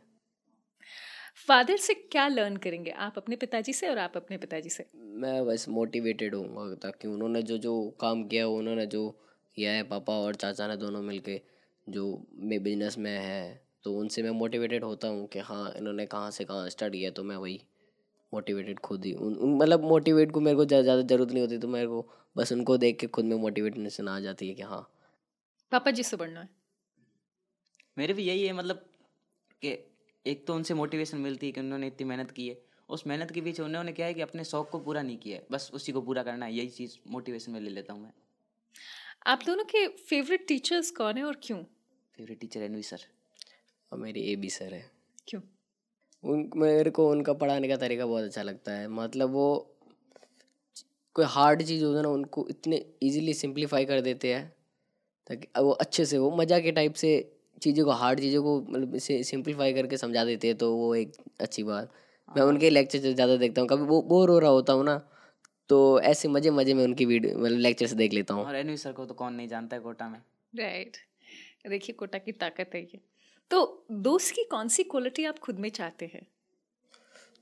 फादर 1.49 1.77
से 1.77 1.95
क्या 1.95 2.29
लर्न 2.29 2.57
करेंगे? 2.57 2.91
आप 2.91 3.15
अपने 3.17 3.37
पिताजी 3.37 3.73
से 3.73 3.89
और 3.89 3.99
आप 3.99 4.17
अपने 4.17 4.39
पिताजी 4.39 4.71
से? 4.71 4.87
मैं 4.95 5.47
बस 5.47 5.69
मोटिवेटेड 5.69 6.35
हूँ 6.35 6.75
ताकि 6.77 7.09
उन्होंने 7.09 7.43
जो 7.43 7.59
जो 7.59 7.91
काम 8.01 8.25
किया 8.25 8.47
उन्होंने 8.49 8.87
जो 8.87 9.11
किया 9.57 9.73
है 9.73 9.83
पापा 9.83 10.13
और 10.13 10.35
चाचा 10.35 10.67
ने 10.69 10.77
दोनों 10.77 11.03
मिलके 11.03 11.41
जो 11.89 12.27
मैं 12.35 12.63
बिज़नेस 12.63 12.99
में 12.99 13.19
है 13.19 13.63
तो 13.85 13.93
उनसे 13.93 14.23
मैं 14.23 14.31
मोटिवेटेड 14.31 14.85
होता 14.85 15.09
हूँ 15.09 15.27
कि 15.27 15.39
हाँ 15.39 15.73
इन्होंने 15.77 16.07
कहाँ 16.07 16.31
से 16.31 16.45
कहाँ 16.45 16.69
स्टार्ट 16.69 16.93
किया 16.93 17.11
तो 17.11 17.25
मैं 17.25 17.37
वही 17.37 17.61
मोटिवेटेड 18.35 18.79
खुद 18.79 19.05
ही 19.05 19.15
उन, 19.15 19.39
मतलब 19.59 19.85
मोटिवेट 19.85 20.33
को 20.33 20.41
मेरे 20.41 20.57
को 20.57 20.65
ज़्यादा 20.65 21.01
ज़रूरत 21.03 21.33
नहीं 21.33 21.41
होती 21.41 21.59
तो 21.59 21.69
मेरे 21.69 21.87
को 21.87 22.09
बस 22.37 22.53
उनको 22.53 22.77
देख 22.79 22.99
के 23.01 23.07
खुद 23.07 23.25
में 23.25 23.37
मोटिवेशन 23.37 24.09
आ 24.09 24.21
जाती 24.21 24.49
है 24.49 24.55
कि 24.55 24.63
हाँ 24.63 24.94
पापा 25.75 25.91
जी 25.91 26.03
से 26.03 26.17
बढ़ना 26.17 26.41
है। 26.41 26.49
मेरे 27.97 28.15
भी 28.15 28.23
यही 28.23 28.47
है 28.47 28.53
मतलब 28.53 28.85
कि 29.63 29.79
एक 30.27 30.47
तो 30.47 30.55
उनसे 30.55 30.75
मोटिवेशन 30.75 31.19
मिलती 31.19 31.47
है 31.47 31.53
कि 31.53 31.61
उन्होंने 31.61 31.87
इतनी 31.87 32.07
मेहनत 32.07 32.31
की 32.31 32.49
है। 32.49 32.57
उस 32.89 33.07
मेहनत 33.07 33.31
के 33.31 33.41
पीछे 33.41 33.63
उन्होंने 33.63 33.93
क्या 33.93 34.07
है 34.07 34.15
कि 34.15 34.21
अपने 34.21 34.45
शौक 34.45 34.69
को 34.71 34.79
पूरा 34.79 35.03
नहीं 35.03 35.17
किया 35.19 35.37
है। 35.39 35.47
बस 35.51 35.71
उसी 35.75 35.93
को 35.93 36.01
पूरा 36.01 36.23
करना 36.23 36.47
है 36.47 36.55
यही 36.55 36.69
चीज़ 36.69 36.97
मोटिवेशन 37.09 37.53
में 37.53 37.61
ले 37.61 37.71
लेता 37.71 37.93
हूँ 37.93 38.03
मैं। 38.03 38.13
आप 39.27 39.43
दोनों 39.47 39.65
के 39.65 39.87
फेवरेट 39.89 40.47
टीचर्स 40.49 40.91
कौन 40.91 41.17
है 41.17 41.25
और 41.25 41.41
क्यों? 41.43 41.59
फेवरेट 42.17 42.41
टीचर 42.41 42.63
एनवी 42.63 42.83
सर 42.83 43.05
और 43.93 43.99
मेरी 43.99 44.21
ए 44.33 44.37
बी 44.37 44.51
सर 44.51 44.75
है। 44.75 44.91
क्यों? 45.29 45.41
उन 46.25 46.51
मेरे 46.57 46.91
को 46.91 47.09
उनका 47.11 47.33
पढ़ाने 47.33 47.69
का 47.69 47.77
तरीका 47.77 48.07
बहुत 48.07 48.25
अच्छा 48.25 48.43
लगता 48.43 48.73
है। 48.73 48.89
मतलब 48.89 49.31
वो 49.31 49.47
कोई 51.17 51.25
हार्ड 51.25 51.63
चीज़ 51.63 51.85
होता 51.85 51.97
है 51.97 52.03
ना 52.03 52.09
उनको 52.09 52.47
इतने 52.51 52.77
इजीली 53.03 53.35
सिंपलीफाई 53.35 53.85
कर 53.85 54.01
देते 54.01 54.35
हैं। 54.35 54.53
ताकि 55.27 55.49
वो 55.59 55.71
अच्छे 55.73 56.05
से 56.07 56.19
वो 56.19 56.31
मज़ा 56.37 56.59
के 56.61 56.73
टाइप 56.73 56.95
से 56.95 57.11
चीज़ों 57.63 57.85
को 57.85 57.91
हार्ड 57.93 58.21
चीज़ों 58.21 58.43
को 58.43 58.61
मतलब 58.63 58.95
इसे 58.95 59.23
सिंपलीफाई 59.25 59.73
करके 59.73 59.97
समझा 59.97 60.25
देते 60.25 60.49
हैं 60.49 60.57
तो 60.59 60.75
वो 60.77 60.95
एक 60.95 61.13
अच्छी 61.41 61.63
बात। 61.65 61.93
मैं 62.29 62.43
उनके 62.43 62.71
लेक्चर 62.71 62.99
ज़्यादा 63.01 63.37
देखता 63.37 63.61
हूँ। 63.61 63.69
कभी 63.69 63.85
वो 63.87 64.01
बोर 64.05 64.31
हो 64.31 64.39
रहा 64.39 64.51
होता 64.51 64.73
हूँ 64.73 64.85
ना 64.85 64.97
तो 65.71 65.79
ऐसे 66.03 66.29
मज़े 66.29 66.51
मज़े 66.51 66.75
में 66.75 66.85
उनकी 66.85 67.05
वीडियो 67.05 67.39
मतलब 67.39 67.59
लेक्चर्स 67.59 67.93
देख 67.95 68.13
लेता 68.13 68.35
हूँ। 68.35 68.45
और 68.45 68.57
एनवी 68.57 68.77
सर 68.77 68.93
को 68.93 69.07
तो 69.07 69.15
कौन 69.15 69.35
नहीं 69.35 69.49
जानता 69.49 69.77
है 69.77 69.83
कोटा 69.83 70.09
में। 70.09 70.19
राइट 70.53 70.97
देखिए 71.69 71.95
कोटा 71.95 72.19
की 72.19 72.33
ताकत 72.35 72.71
है 72.75 72.81
ये। 72.83 73.01
तो 73.51 73.87
दोस्त 73.91 74.35
की 74.35 74.45
कौन 74.45 74.69
सी 74.69 74.83
क्वालिटी 74.85 75.25
आप 75.25 75.39
खुद 75.39 75.59
में 75.59 75.69
चाहते 75.71 76.11
हैं? 76.15 76.27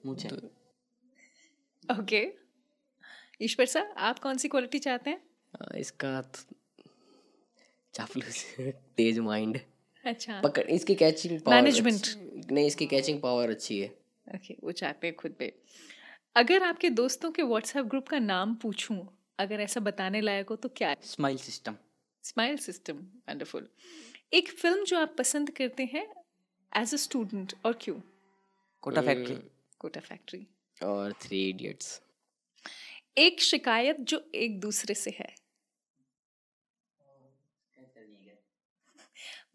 मुझे। 0.07 0.29
ओके 1.85 2.27
ईश्वर 3.43 3.67
सर 3.67 3.93
आप 3.99 4.19
कौन 4.19 4.37
सी 4.37 4.49
क्वालिटी 4.49 4.79
चाहते 4.79 5.11
हैं? 5.11 5.23
हाँ, 5.55 5.79
इसका 5.79 6.21
तो 6.21 6.55
चापलूस। 7.95 8.45
तेज 8.97 9.19
माइंड 9.21 9.59
अच्छा। 10.05 10.41
पकड़ 10.41 10.65
इसकी 10.71 10.95
कैचिंग 10.95 11.41
पावर 11.41 11.61
Management. 11.61 12.53
नहीं 12.53 12.67
इसकी 12.67 12.87
कैचिंग 12.87 13.21
पावर 13.21 13.51
अच्छी 13.51 13.79
है। 13.81 13.89
ओके 14.27 14.57
वो 14.63 14.73
चाहते 14.73 15.07
हैं 15.07 15.17
खुद 15.17 15.33
पे। 15.39 15.53
अगर 16.37 16.63
आपके 16.63 16.91
दोस्तों 16.91 17.31
के 17.31 17.43
व्हाट्सएप 17.43 17.85
ग्रुप 17.87 18.09
का 18.09 18.19
नाम 18.19 18.55
पूछूँ 18.55 18.99
अगर 19.39 19.61
ऐसा 19.61 19.81
बताने 19.81 20.21
लायक 20.21 20.49
हो 20.49 20.57
तो 20.57 20.69
क्या? 20.69 20.95
Smile 21.03 21.37
system 21.39 21.77
smile 22.25 22.57
system 22.59 22.97
wonderful 23.29 23.69
एक 24.35 24.49
फ़िल्म 24.51 24.85
जो 24.85 24.99
आप 24.99 25.15
पसंद 25.19 25.51
करते 25.51 25.89
हैं 25.93 26.07
एज 26.73 26.95
अ 26.95 26.97
स्टूडेंट 26.97 27.53
और 27.67 27.79
क्यों? 27.81 28.01
कोटा 28.83 29.03
फैक्ट्री 29.03 29.37
कोटा 29.81 30.01
फैक्ट्री 30.01 30.47
और 30.81 31.13
थ्री 31.23 31.49
इडियट्स 31.49 32.01
एक 33.19 33.41
शिकायत 33.43 33.97
जो 34.01 34.25
एक 34.35 34.59
दूसरे 34.61 34.95
से 34.95 35.11
है। 35.19 35.35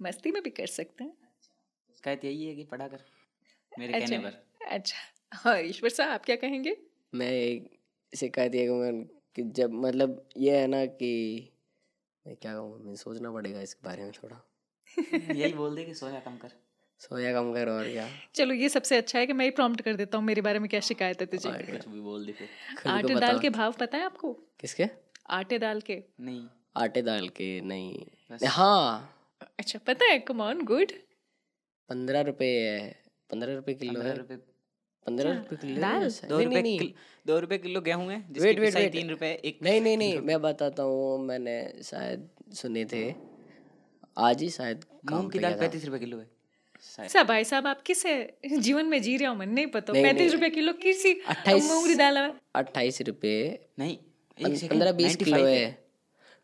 मस्ती 0.01 0.31
में 0.31 0.43
भी 0.43 0.49
कर 0.49 0.67
सकते 0.67 1.03
हैं। 1.03 1.13
शिकायत 1.95 2.25
यही 2.25 2.45
है 2.45 2.55
कि 2.55 2.63
पढ़ा 2.63 2.87
कर 2.87 3.03
मेरे 3.79 3.93
अच्छा, 3.93 4.15
कहने 4.15 4.27
अच्छा 4.27 4.39
पर। 4.39 4.67
अच्छा। 4.75 4.97
हाँ 5.33 5.59
ईश्वर 5.59 5.89
साहब 5.89 6.09
आप 6.09 6.25
क्या 6.25 6.35
कहेंगे? 6.35 6.77
मैं 7.15 7.61
शिकायत 8.17 8.55
ये 8.55 8.67
कहूँगा 8.67 8.91
कि 9.35 9.43
जब 9.43 9.71
मतलब 9.71 10.29
ये 10.37 10.59
है 10.59 10.67
ना 10.67 10.85
कि 10.85 11.51
मैं 12.27 12.35
क्या 12.35 12.53
कहूँ 12.53 12.79
मैं 12.85 12.95
सोचना 12.95 13.31
पड़ेगा 13.31 13.61
इसके 13.61 13.87
बारे 13.87 14.03
में 14.03 14.11
थोड़ा। 14.11 14.41
यही 15.35 15.53
बोल 15.53 15.75
दे 15.75 15.85
कि 15.85 15.93
सोया 15.93 16.19
कम 16.19 16.37
कर। 16.37 16.51
सोया 16.99 17.33
कम 17.33 17.53
कर 17.53 17.69
और 17.69 17.91
क्या। 17.91 18.07
चलो 18.35 18.53
ये 18.53 18.69
सबसे 18.69 18.97
अच्छा 18.97 19.19
है 19.19 19.27
कि 19.27 19.33
मैं 19.33 19.45
ही 19.45 19.51
प्रॉम्प्ट 19.51 19.81
कर 19.81 19.95
देता 19.95 20.17
हूँ 20.17 20.25
मेरे 20.25 20.41
बारे 20.41 20.59
में 20.59 20.69
क्या 20.69 20.79
शिकायत 20.79 21.21
है 21.21 21.27
तुझे। 21.27 21.51
कुछ 21.51 21.87
भी 21.87 21.99
बोल 21.99 22.25
दे 22.25 22.31
फिर। 22.31 22.49
आटे 22.87 23.15
दाल 23.15 23.39
के 23.39 23.49
भाव 23.49 23.73
पता 23.73 23.97
है 23.97 24.03
आपको? 24.03 24.33
किसके? 24.59 24.85
आटे 25.29 25.59
दाल 25.59 25.81
के। 25.81 26.03
नहीं। 26.19 26.47
आटे 26.77 27.01
दाल 27.01 27.29
के 27.29 27.61
नहीं। 27.61 28.05
हाँ 28.47 29.13
अच्छा 29.59 29.79
पता 29.87 30.05
है 30.05 30.19
कम 30.27 30.41
ऑन 30.41 30.61
गुड 30.65 30.91
पंद्रह 31.89 32.21
रुपए 32.21 32.45
है 32.45 32.79
पंद्रह 33.29 33.55
रुपए 33.55 33.73
किलो 33.73 33.93
पंद्रह 33.93 34.09
है। 34.09 34.37
पंद्रह 35.05 35.33
रुपए 35.33 35.55
किलो 35.55 35.81
दाल? 35.81 36.09
दो 36.29 36.39
रुपए 36.39 36.93
दो 37.25 37.39
रुपए 37.39 37.57
किलो 37.57 37.81
गेहूँ 37.81 38.11
है 38.11 38.17
wait, 38.29 38.59
पिसाई 38.59 38.83
wait. 38.83 38.91
तीन 38.91 39.09
रुपए 39.09 39.31
एक 39.45 39.59
नहीं 39.63 39.81
नहीं 39.81 39.97
नहीं 39.97 40.19
मैं 40.21 40.41
बताता 40.41 40.83
हूँ 40.83 41.19
मैंने 41.25 41.57
शायद 41.83 42.27
सुने 42.55 42.85
थे। 42.85 43.03
आज 44.19 44.41
ही 44.41 44.49
शायद 44.49 44.85
मूंग 45.11 45.31
की 45.31 45.39
दाल 45.39 45.53
पैंतीस 45.59 45.85
रुपए 45.85 45.99
किलो 45.99 46.17
है 46.17 46.29
शायद। 46.83 47.09
सब 47.09 47.27
भाई 47.27 47.43
साहब 47.43 47.67
आप 47.67 47.81
किस 47.81 48.05
जीवन 48.59 48.85
में 48.85 49.01
जी 49.01 49.15
रहे 49.17 49.27
हो 49.27 49.35
मन 49.35 49.49
नहीं 49.49 49.67
पता। 49.75 49.93
पैंतीस। 49.93 50.33
रुपए 50.33 50.49
किलो 50.49 50.73
किसी 50.83 51.13
28 51.29 51.63
मूंग 51.63 51.87
की 51.87 51.95
दाल 51.95 52.17
है। 52.17 52.33
अट्ठाईस 52.55 53.01
रुपए। 53.07 53.35
नहीं 53.79 53.97
पंद्रह 54.69 54.91
बीस 54.93 55.15
किलो 55.15 55.45
है। 55.45 55.67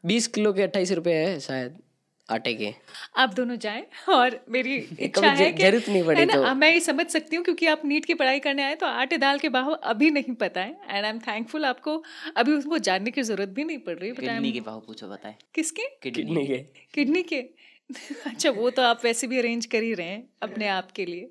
बीस 0.04 0.28
किलो 0.28 0.54
के 0.54 0.62
अट्ठाईस 0.62 0.92
रुपए 0.92 1.14
है 1.16 1.40
शायद। 1.40 1.82
आटे 2.30 2.54
के। 2.54 2.74
आप 3.18 3.34
दोनों 3.34 3.56
जाएँ 3.58 3.86
और 4.10 4.40
मेरी 4.50 4.76
इच्छा 5.00 5.32
है 5.32 5.52
कि 5.52 5.64
ज़रूरत 5.64 5.90
नहीं 5.90 6.04
पड़ी 6.04 6.20
है 6.20 6.26
ना 6.26 6.34
तो। 6.34 6.54
मैं 6.56 6.72
ये 6.74 6.80
समझ 6.80 7.06
सकती 7.08 7.36
हूँ 7.36 7.44
क्योंकि 7.46 7.68
आप 7.68 7.82
नीट 7.86 8.06
की 8.06 8.14
पढ़ाई 8.14 8.40
करने 8.40 8.64
आए 8.64 8.76
तो 8.76 8.86
आटे 8.86 9.18
दाल 9.18 9.40
के 9.40 9.50
भाव 9.50 9.72
अभी 9.72 10.10
नहीं 10.12 10.34
पता 10.36 10.62
है 10.62 10.78
एंड 10.90 11.06
आई 11.06 11.10
एम 11.10 11.20
थैंकफुल 11.20 11.66
आपको 11.66 12.02
अभी 12.38 12.52
उसको 12.52 12.78
जानने 12.80 13.12
की 13.12 13.24
ज़रूरत 13.24 13.50
भी 13.50 13.64
नहीं 13.64 13.78
पड़ 13.80 13.98
रही 13.98 14.12
बट 14.12 14.20
किडनी 14.20 14.52
के 14.52 14.60
भाव 14.62 14.80
पूछो 14.88 15.08
बताए। 15.08 15.36
किसके? 15.56 15.88
किडनी। 16.04 16.46
के। 16.48 16.58
किडनी 16.94 17.24
के। 17.24 17.44
अच्छा 18.26 18.50
वो 18.52 18.70
तो 18.70 18.82
आप 18.82 19.02
वैसे 19.04 19.28
भी 19.28 19.38
अरेंज 19.40 19.66
कर 19.66 19.84
ही 19.84 19.94
रहे 19.94 20.08
हैं 20.08 20.24
अपने 20.42 20.68
आप 20.68 20.92
के 20.92 21.06
लिए। 21.06 21.30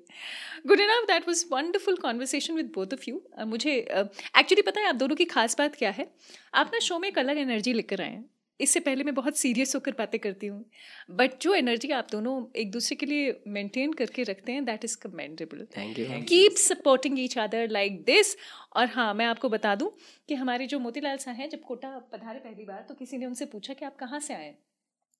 Good 0.67 0.79
enough 0.79 1.07
that 1.07 1.27
was 1.27 1.45
wonderful 1.51 1.95
conversation 1.97 2.53
with 2.53 2.71
both 2.75 2.93
of 2.93 3.03
you 3.07 3.21
मुझे 3.45 3.75
एक्चुअली 3.77 4.61
पता 4.61 4.81
है 4.81 4.87
आप 4.89 4.95
दोनों 4.95 5.15
की 5.15 5.25
खास 5.25 5.55
बात 5.59 5.75
क्या 5.75 5.89
है? 5.91 6.07
आप 6.53 6.69
ना 6.73 6.79
शो 6.79 6.99
में 6.99 7.07
एक 7.09 7.19
अलग 7.19 7.37
एनर्जी 7.37 7.73
लेकर 7.73 8.01
आए 8.01 8.09
हैं। 8.09 8.25
इससे 8.59 8.79
पहले 8.79 9.03
मैं 9.03 9.13
बहुत 9.15 9.37
सीरियस 9.37 9.75
होकर 9.75 9.91
बातें 9.97 10.19
करती 10.19 10.47
हूँ। 10.47 10.63
बट 11.11 11.39
जो 11.41 11.53
एनर्जी 11.53 11.89
आप 11.91 12.07
दोनों 12.11 12.33
एक 12.55 12.71
दूसरे 12.71 12.95
के 12.95 13.05
लिए 13.05 13.41
मेंटेन 13.47 13.93
करके 13.93 14.23
रखते 14.23 14.51
हैं 14.51 14.65
that 14.65 14.85
is 14.85 14.97
commendable 14.97 15.65
thank 15.77 15.99
you 15.99 16.05
keep 16.29 16.55
supporting 16.59 17.19
each 17.19 17.37
other 17.39 17.69
like 17.69 18.03
this 18.05 18.35
और 18.75 18.87
हाँ 18.87 19.13
मैं 19.13 19.25
आपको 19.25 19.49
बता 19.49 19.73
दूँ 19.75 19.91
कि 20.29 20.35
हमारे 20.35 20.67
जो 20.67 20.79
मोतीलाल 20.79 21.17
साहब 21.17 21.37
हैं 21.37 21.49
जब 21.49 21.63
कोटा 21.63 21.97
पधारे 22.13 22.39
पहली 22.39 22.65
बार 22.65 22.85
तो 22.89 22.93
किसी 22.95 23.17
ने 23.17 23.25
उनसे 23.25 23.45
पूछा 23.45 23.73
कि 23.73 23.85
आप 23.85 23.95
कहाँ 23.95 24.19
से 24.19 24.33
आए 24.33 24.53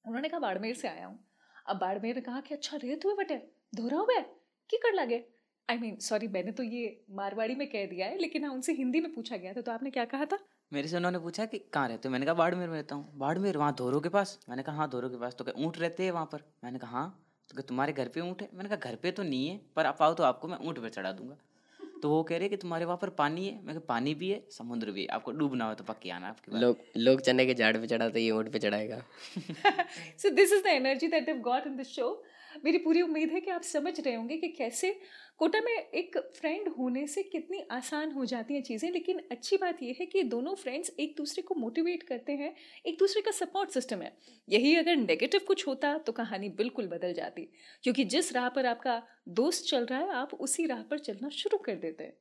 उन्होंने 0.06 0.30
कहा 0.30 0.40
बाड़मेर 0.40 0.76
से 0.76 0.88
आया 0.88 1.06
हूँ। 1.06 1.20
अब 1.70 1.78
बाड़मेर 1.78 2.16
ने 2.16 2.22
कहा 2.22 2.40
कि 2.42 2.56
अच्छा 2.56 2.78
रेत 2.78 3.06
हुए 3.06 3.14
बटे 3.16 3.36
धोरा 3.74 3.98
हुआ 3.98 4.16
है? 4.16 4.22
की 4.70 4.78
कर 4.78 4.94
लगे? 4.94 5.24
आई 5.70 5.78
मीन 5.78 5.96
सॉरी 6.02 6.28
मैंने 6.28 6.52
तो 6.52 6.64
ये 6.64 7.04
मारवाड़ी 7.16 7.56
में 7.56 7.68
कह 7.68 7.86
दिया 7.86 8.08
है 8.08 8.18
लेकिन 8.20 8.46
हाँ 8.46 8.54
उनसे 8.54 8.74
हिंदी 8.74 9.02
में 9.02 9.14
पूछा 9.14 9.38
गया 9.38 9.54
था 9.54 9.62
तो 9.62 9.72
आपने 9.72 9.90
क्या 9.92 10.06
कहा 10.06 10.26
था? 10.26 10.40
मेरे 10.74 10.88
से 10.88 10.96
उन्होंने 10.98 11.20
पूछा 11.20 11.46
कि 11.46 11.58
कहाँ 11.74 11.88
रहते 11.88 12.08
हो? 12.08 12.12
मैंने 12.12 12.26
कहा 12.26 12.36
बाड़मेर 12.36 12.68
में 12.70 12.76
रहता 12.76 12.96
हूँ। 12.96 13.18
बाड़मेर 13.18 13.58
वहाँ 13.58 13.74
धोरो 13.78 14.00
के 14.00 14.10
पास? 14.10 14.40
मैंने 14.50 14.64
कहा 14.64 14.76
हाँ 14.76 14.90
धोरो 14.90 15.10
के 15.10 15.18
पास। 15.18 15.36
तो 15.36 15.44
क्या 15.44 15.54
ऊँट 15.66 15.78
रहते 15.80 16.04
हैं 16.04 16.12
वहाँ 16.12 16.26
पर? 16.26 16.44
मैंने 16.64 16.80
कहा 16.80 17.00
हाँ। 17.00 17.08
तो 17.50 17.56
क्या 17.56 17.64
तुम्हारे 17.68 17.94
घर 17.94 18.08
पे 18.08 18.22
ऊँट 18.22 18.42
है? 18.42 18.50
मैंने 18.54 18.70
कहा 18.70 18.90
घर 18.90 18.96
पे 18.96 19.12
तो 19.12 19.24
नहीं 19.24 19.48
है 19.48 19.60
पर 19.76 19.86
आप 19.86 20.02
आओ 20.02 20.14
तो 20.14 20.24
आपको 20.24 20.48
मैं 20.48 20.58
ऊँट 20.68 20.80
पर 20.80 20.90
चढ़ा 20.90 21.12
दूँगा। 21.12 21.36
तो 22.02 22.10
वो 22.10 22.24
कह 22.24 22.38
रहे 22.38 22.50
कि 22.50 22.58
तुम्हारे 22.58 22.86
वहाँ 22.86 22.98
पर 23.02 23.10
पानी 23.20 23.46
है? 23.48 23.54
मैं 23.66 23.76
कहा 23.76 23.86
पानी 23.88 24.14
भी 24.16 24.30
है 24.30 24.42
समुद्र 24.52 24.92
भी 24.92 25.02
है। 25.02 25.08
आपको 25.16 25.32
डूबना 25.32 25.66
हो 25.66 25.74
तो 25.74 25.84
पक्की 25.84 26.10
आना 26.10 26.28
आपके 26.28 26.60
लोग 26.60 26.78
लोग 26.98 27.22
चने 27.22 27.46
के 27.46 27.54
झाड़ 27.54 27.76
पे 27.78 27.88
चढ़ाते 27.88 28.20
ये 28.20 28.32
ऊँट 28.32 28.52
पे 28.52 28.60
चढ़ाएगा। 28.60 29.02
So 30.18 30.34
this 30.40 30.52
is 30.52 30.64
the 30.64 30.74
energy 30.74 31.08
that 31.08 31.28
they've 31.28 31.44
got 31.44 31.68
in 31.68 31.78
the 31.78 31.90
show. 31.92 32.10
मेरी 32.64 32.78
पूरी 32.78 33.02
उम्मीद 33.02 33.30
है 33.30 33.40
कि 33.42 33.52
आप 33.52 33.62
समझ 33.64 34.00
रहे 34.00 34.14
होंगे 34.16 34.38
कि 34.38 34.48
कैसे 34.50 34.92
कोटा 35.40 35.60
में 35.62 35.72
एक 35.72 36.18
फ्रेंड 36.36 36.68
होने 36.70 37.06
से 37.08 37.24
कितनी 37.24 37.62
आसान 37.72 38.12
हो 38.12 38.26
जाती 38.26 38.54
हैं 38.54 38.62
चीज़ें, 38.64 38.90
लेकिन 38.92 39.22
अच्छी 39.32 39.58
बात 39.58 39.82
यह 39.84 39.96
है 40.00 40.06
कि 40.06 40.24
दोनों 40.26 40.56
फ्रेंड्स 40.56 40.92
एक 41.00 41.16
दूसरे 41.18 41.42
को 41.44 41.56
मोटिवेट 41.56 42.04
करते 42.04 42.34
हैं, 42.34 42.54
एक 42.86 42.98
दूसरे 43.00 43.22
का 43.22 43.32
सपोर्ट 43.32 43.70
सिस्टम 43.70 44.02
है। 44.02 44.16
यही 44.48 44.76
अगर 44.76 44.96
नेगेटिव 44.98 45.42
कुछ 45.48 45.68
होता 45.68 45.98
तो 45.98 46.12
कहानी 46.12 46.50
बिल्कुल 46.52 46.88
बदल 46.88 47.14
जाती, 47.14 47.48
क्योंकि 47.84 48.04
जिस 48.06 48.34
राह 48.34 48.50
पर 48.50 48.66
आपका 48.66 49.02
दोस्त 49.30 49.66
चल 49.66 49.86
रहा 49.86 50.00
है, 50.00 50.10
आप 50.12 50.34
उसी 50.34 50.66
राह 50.66 50.82
पर 50.82 51.00
चलना 51.00 51.30
शुरू 51.32 51.58
कर 51.58 51.76
देते 51.76 52.04
हैं। 52.04 52.18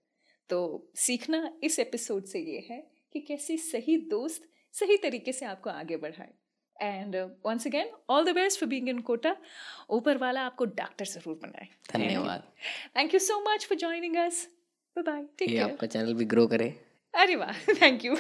तो 0.51 0.91
सीखना 0.97 1.59
इस 1.65 1.79
एपिसोड 1.79 2.25
से 2.25 2.41
ये 2.41 2.67
है 2.71 2.83
कि 3.15 3.21
कैसे 3.21 3.57
सही 3.59 3.97
दोस्त 4.09 4.49
सही 4.75 4.97
तरीके 4.97 5.33
से 5.33 5.47
आपको 5.47 5.71
आगे 5.71 5.97
बढ़ाए। 5.97 6.33
And 6.77 7.17
once 7.47 7.67
again 7.67 7.91
all 8.11 8.25
the 8.25 8.35
best 8.35 8.61
for 8.61 8.69
being 8.69 8.89
in 8.89 8.99
Kota 9.03 9.35
ऊपर 9.91 10.19
वाला 10.19 10.43
आपको 10.43 10.65
डॉक्टर 10.77 11.05
ज़रूर 11.07 11.39
बनाए 11.43 11.69
धन्यवाद 11.93 12.45
thank 12.97 13.15
you 13.15 13.21
so 13.21 13.41
much 13.49 13.67
for 13.67 13.79
joining 13.79 14.17
us 14.19 14.47
bye 14.97 15.03
bye 15.05 15.23
take 15.39 15.49
ये 15.49 15.55
केयर 15.55 15.71
आपका 15.71 15.87
चैनल 15.89 16.15
भी 16.15 16.25
ग्रो 16.35 16.47
करे 16.47 16.75
अरे 17.15 17.37
वाह 17.37 17.65
थैंक 17.75 18.05
यू 18.05 18.17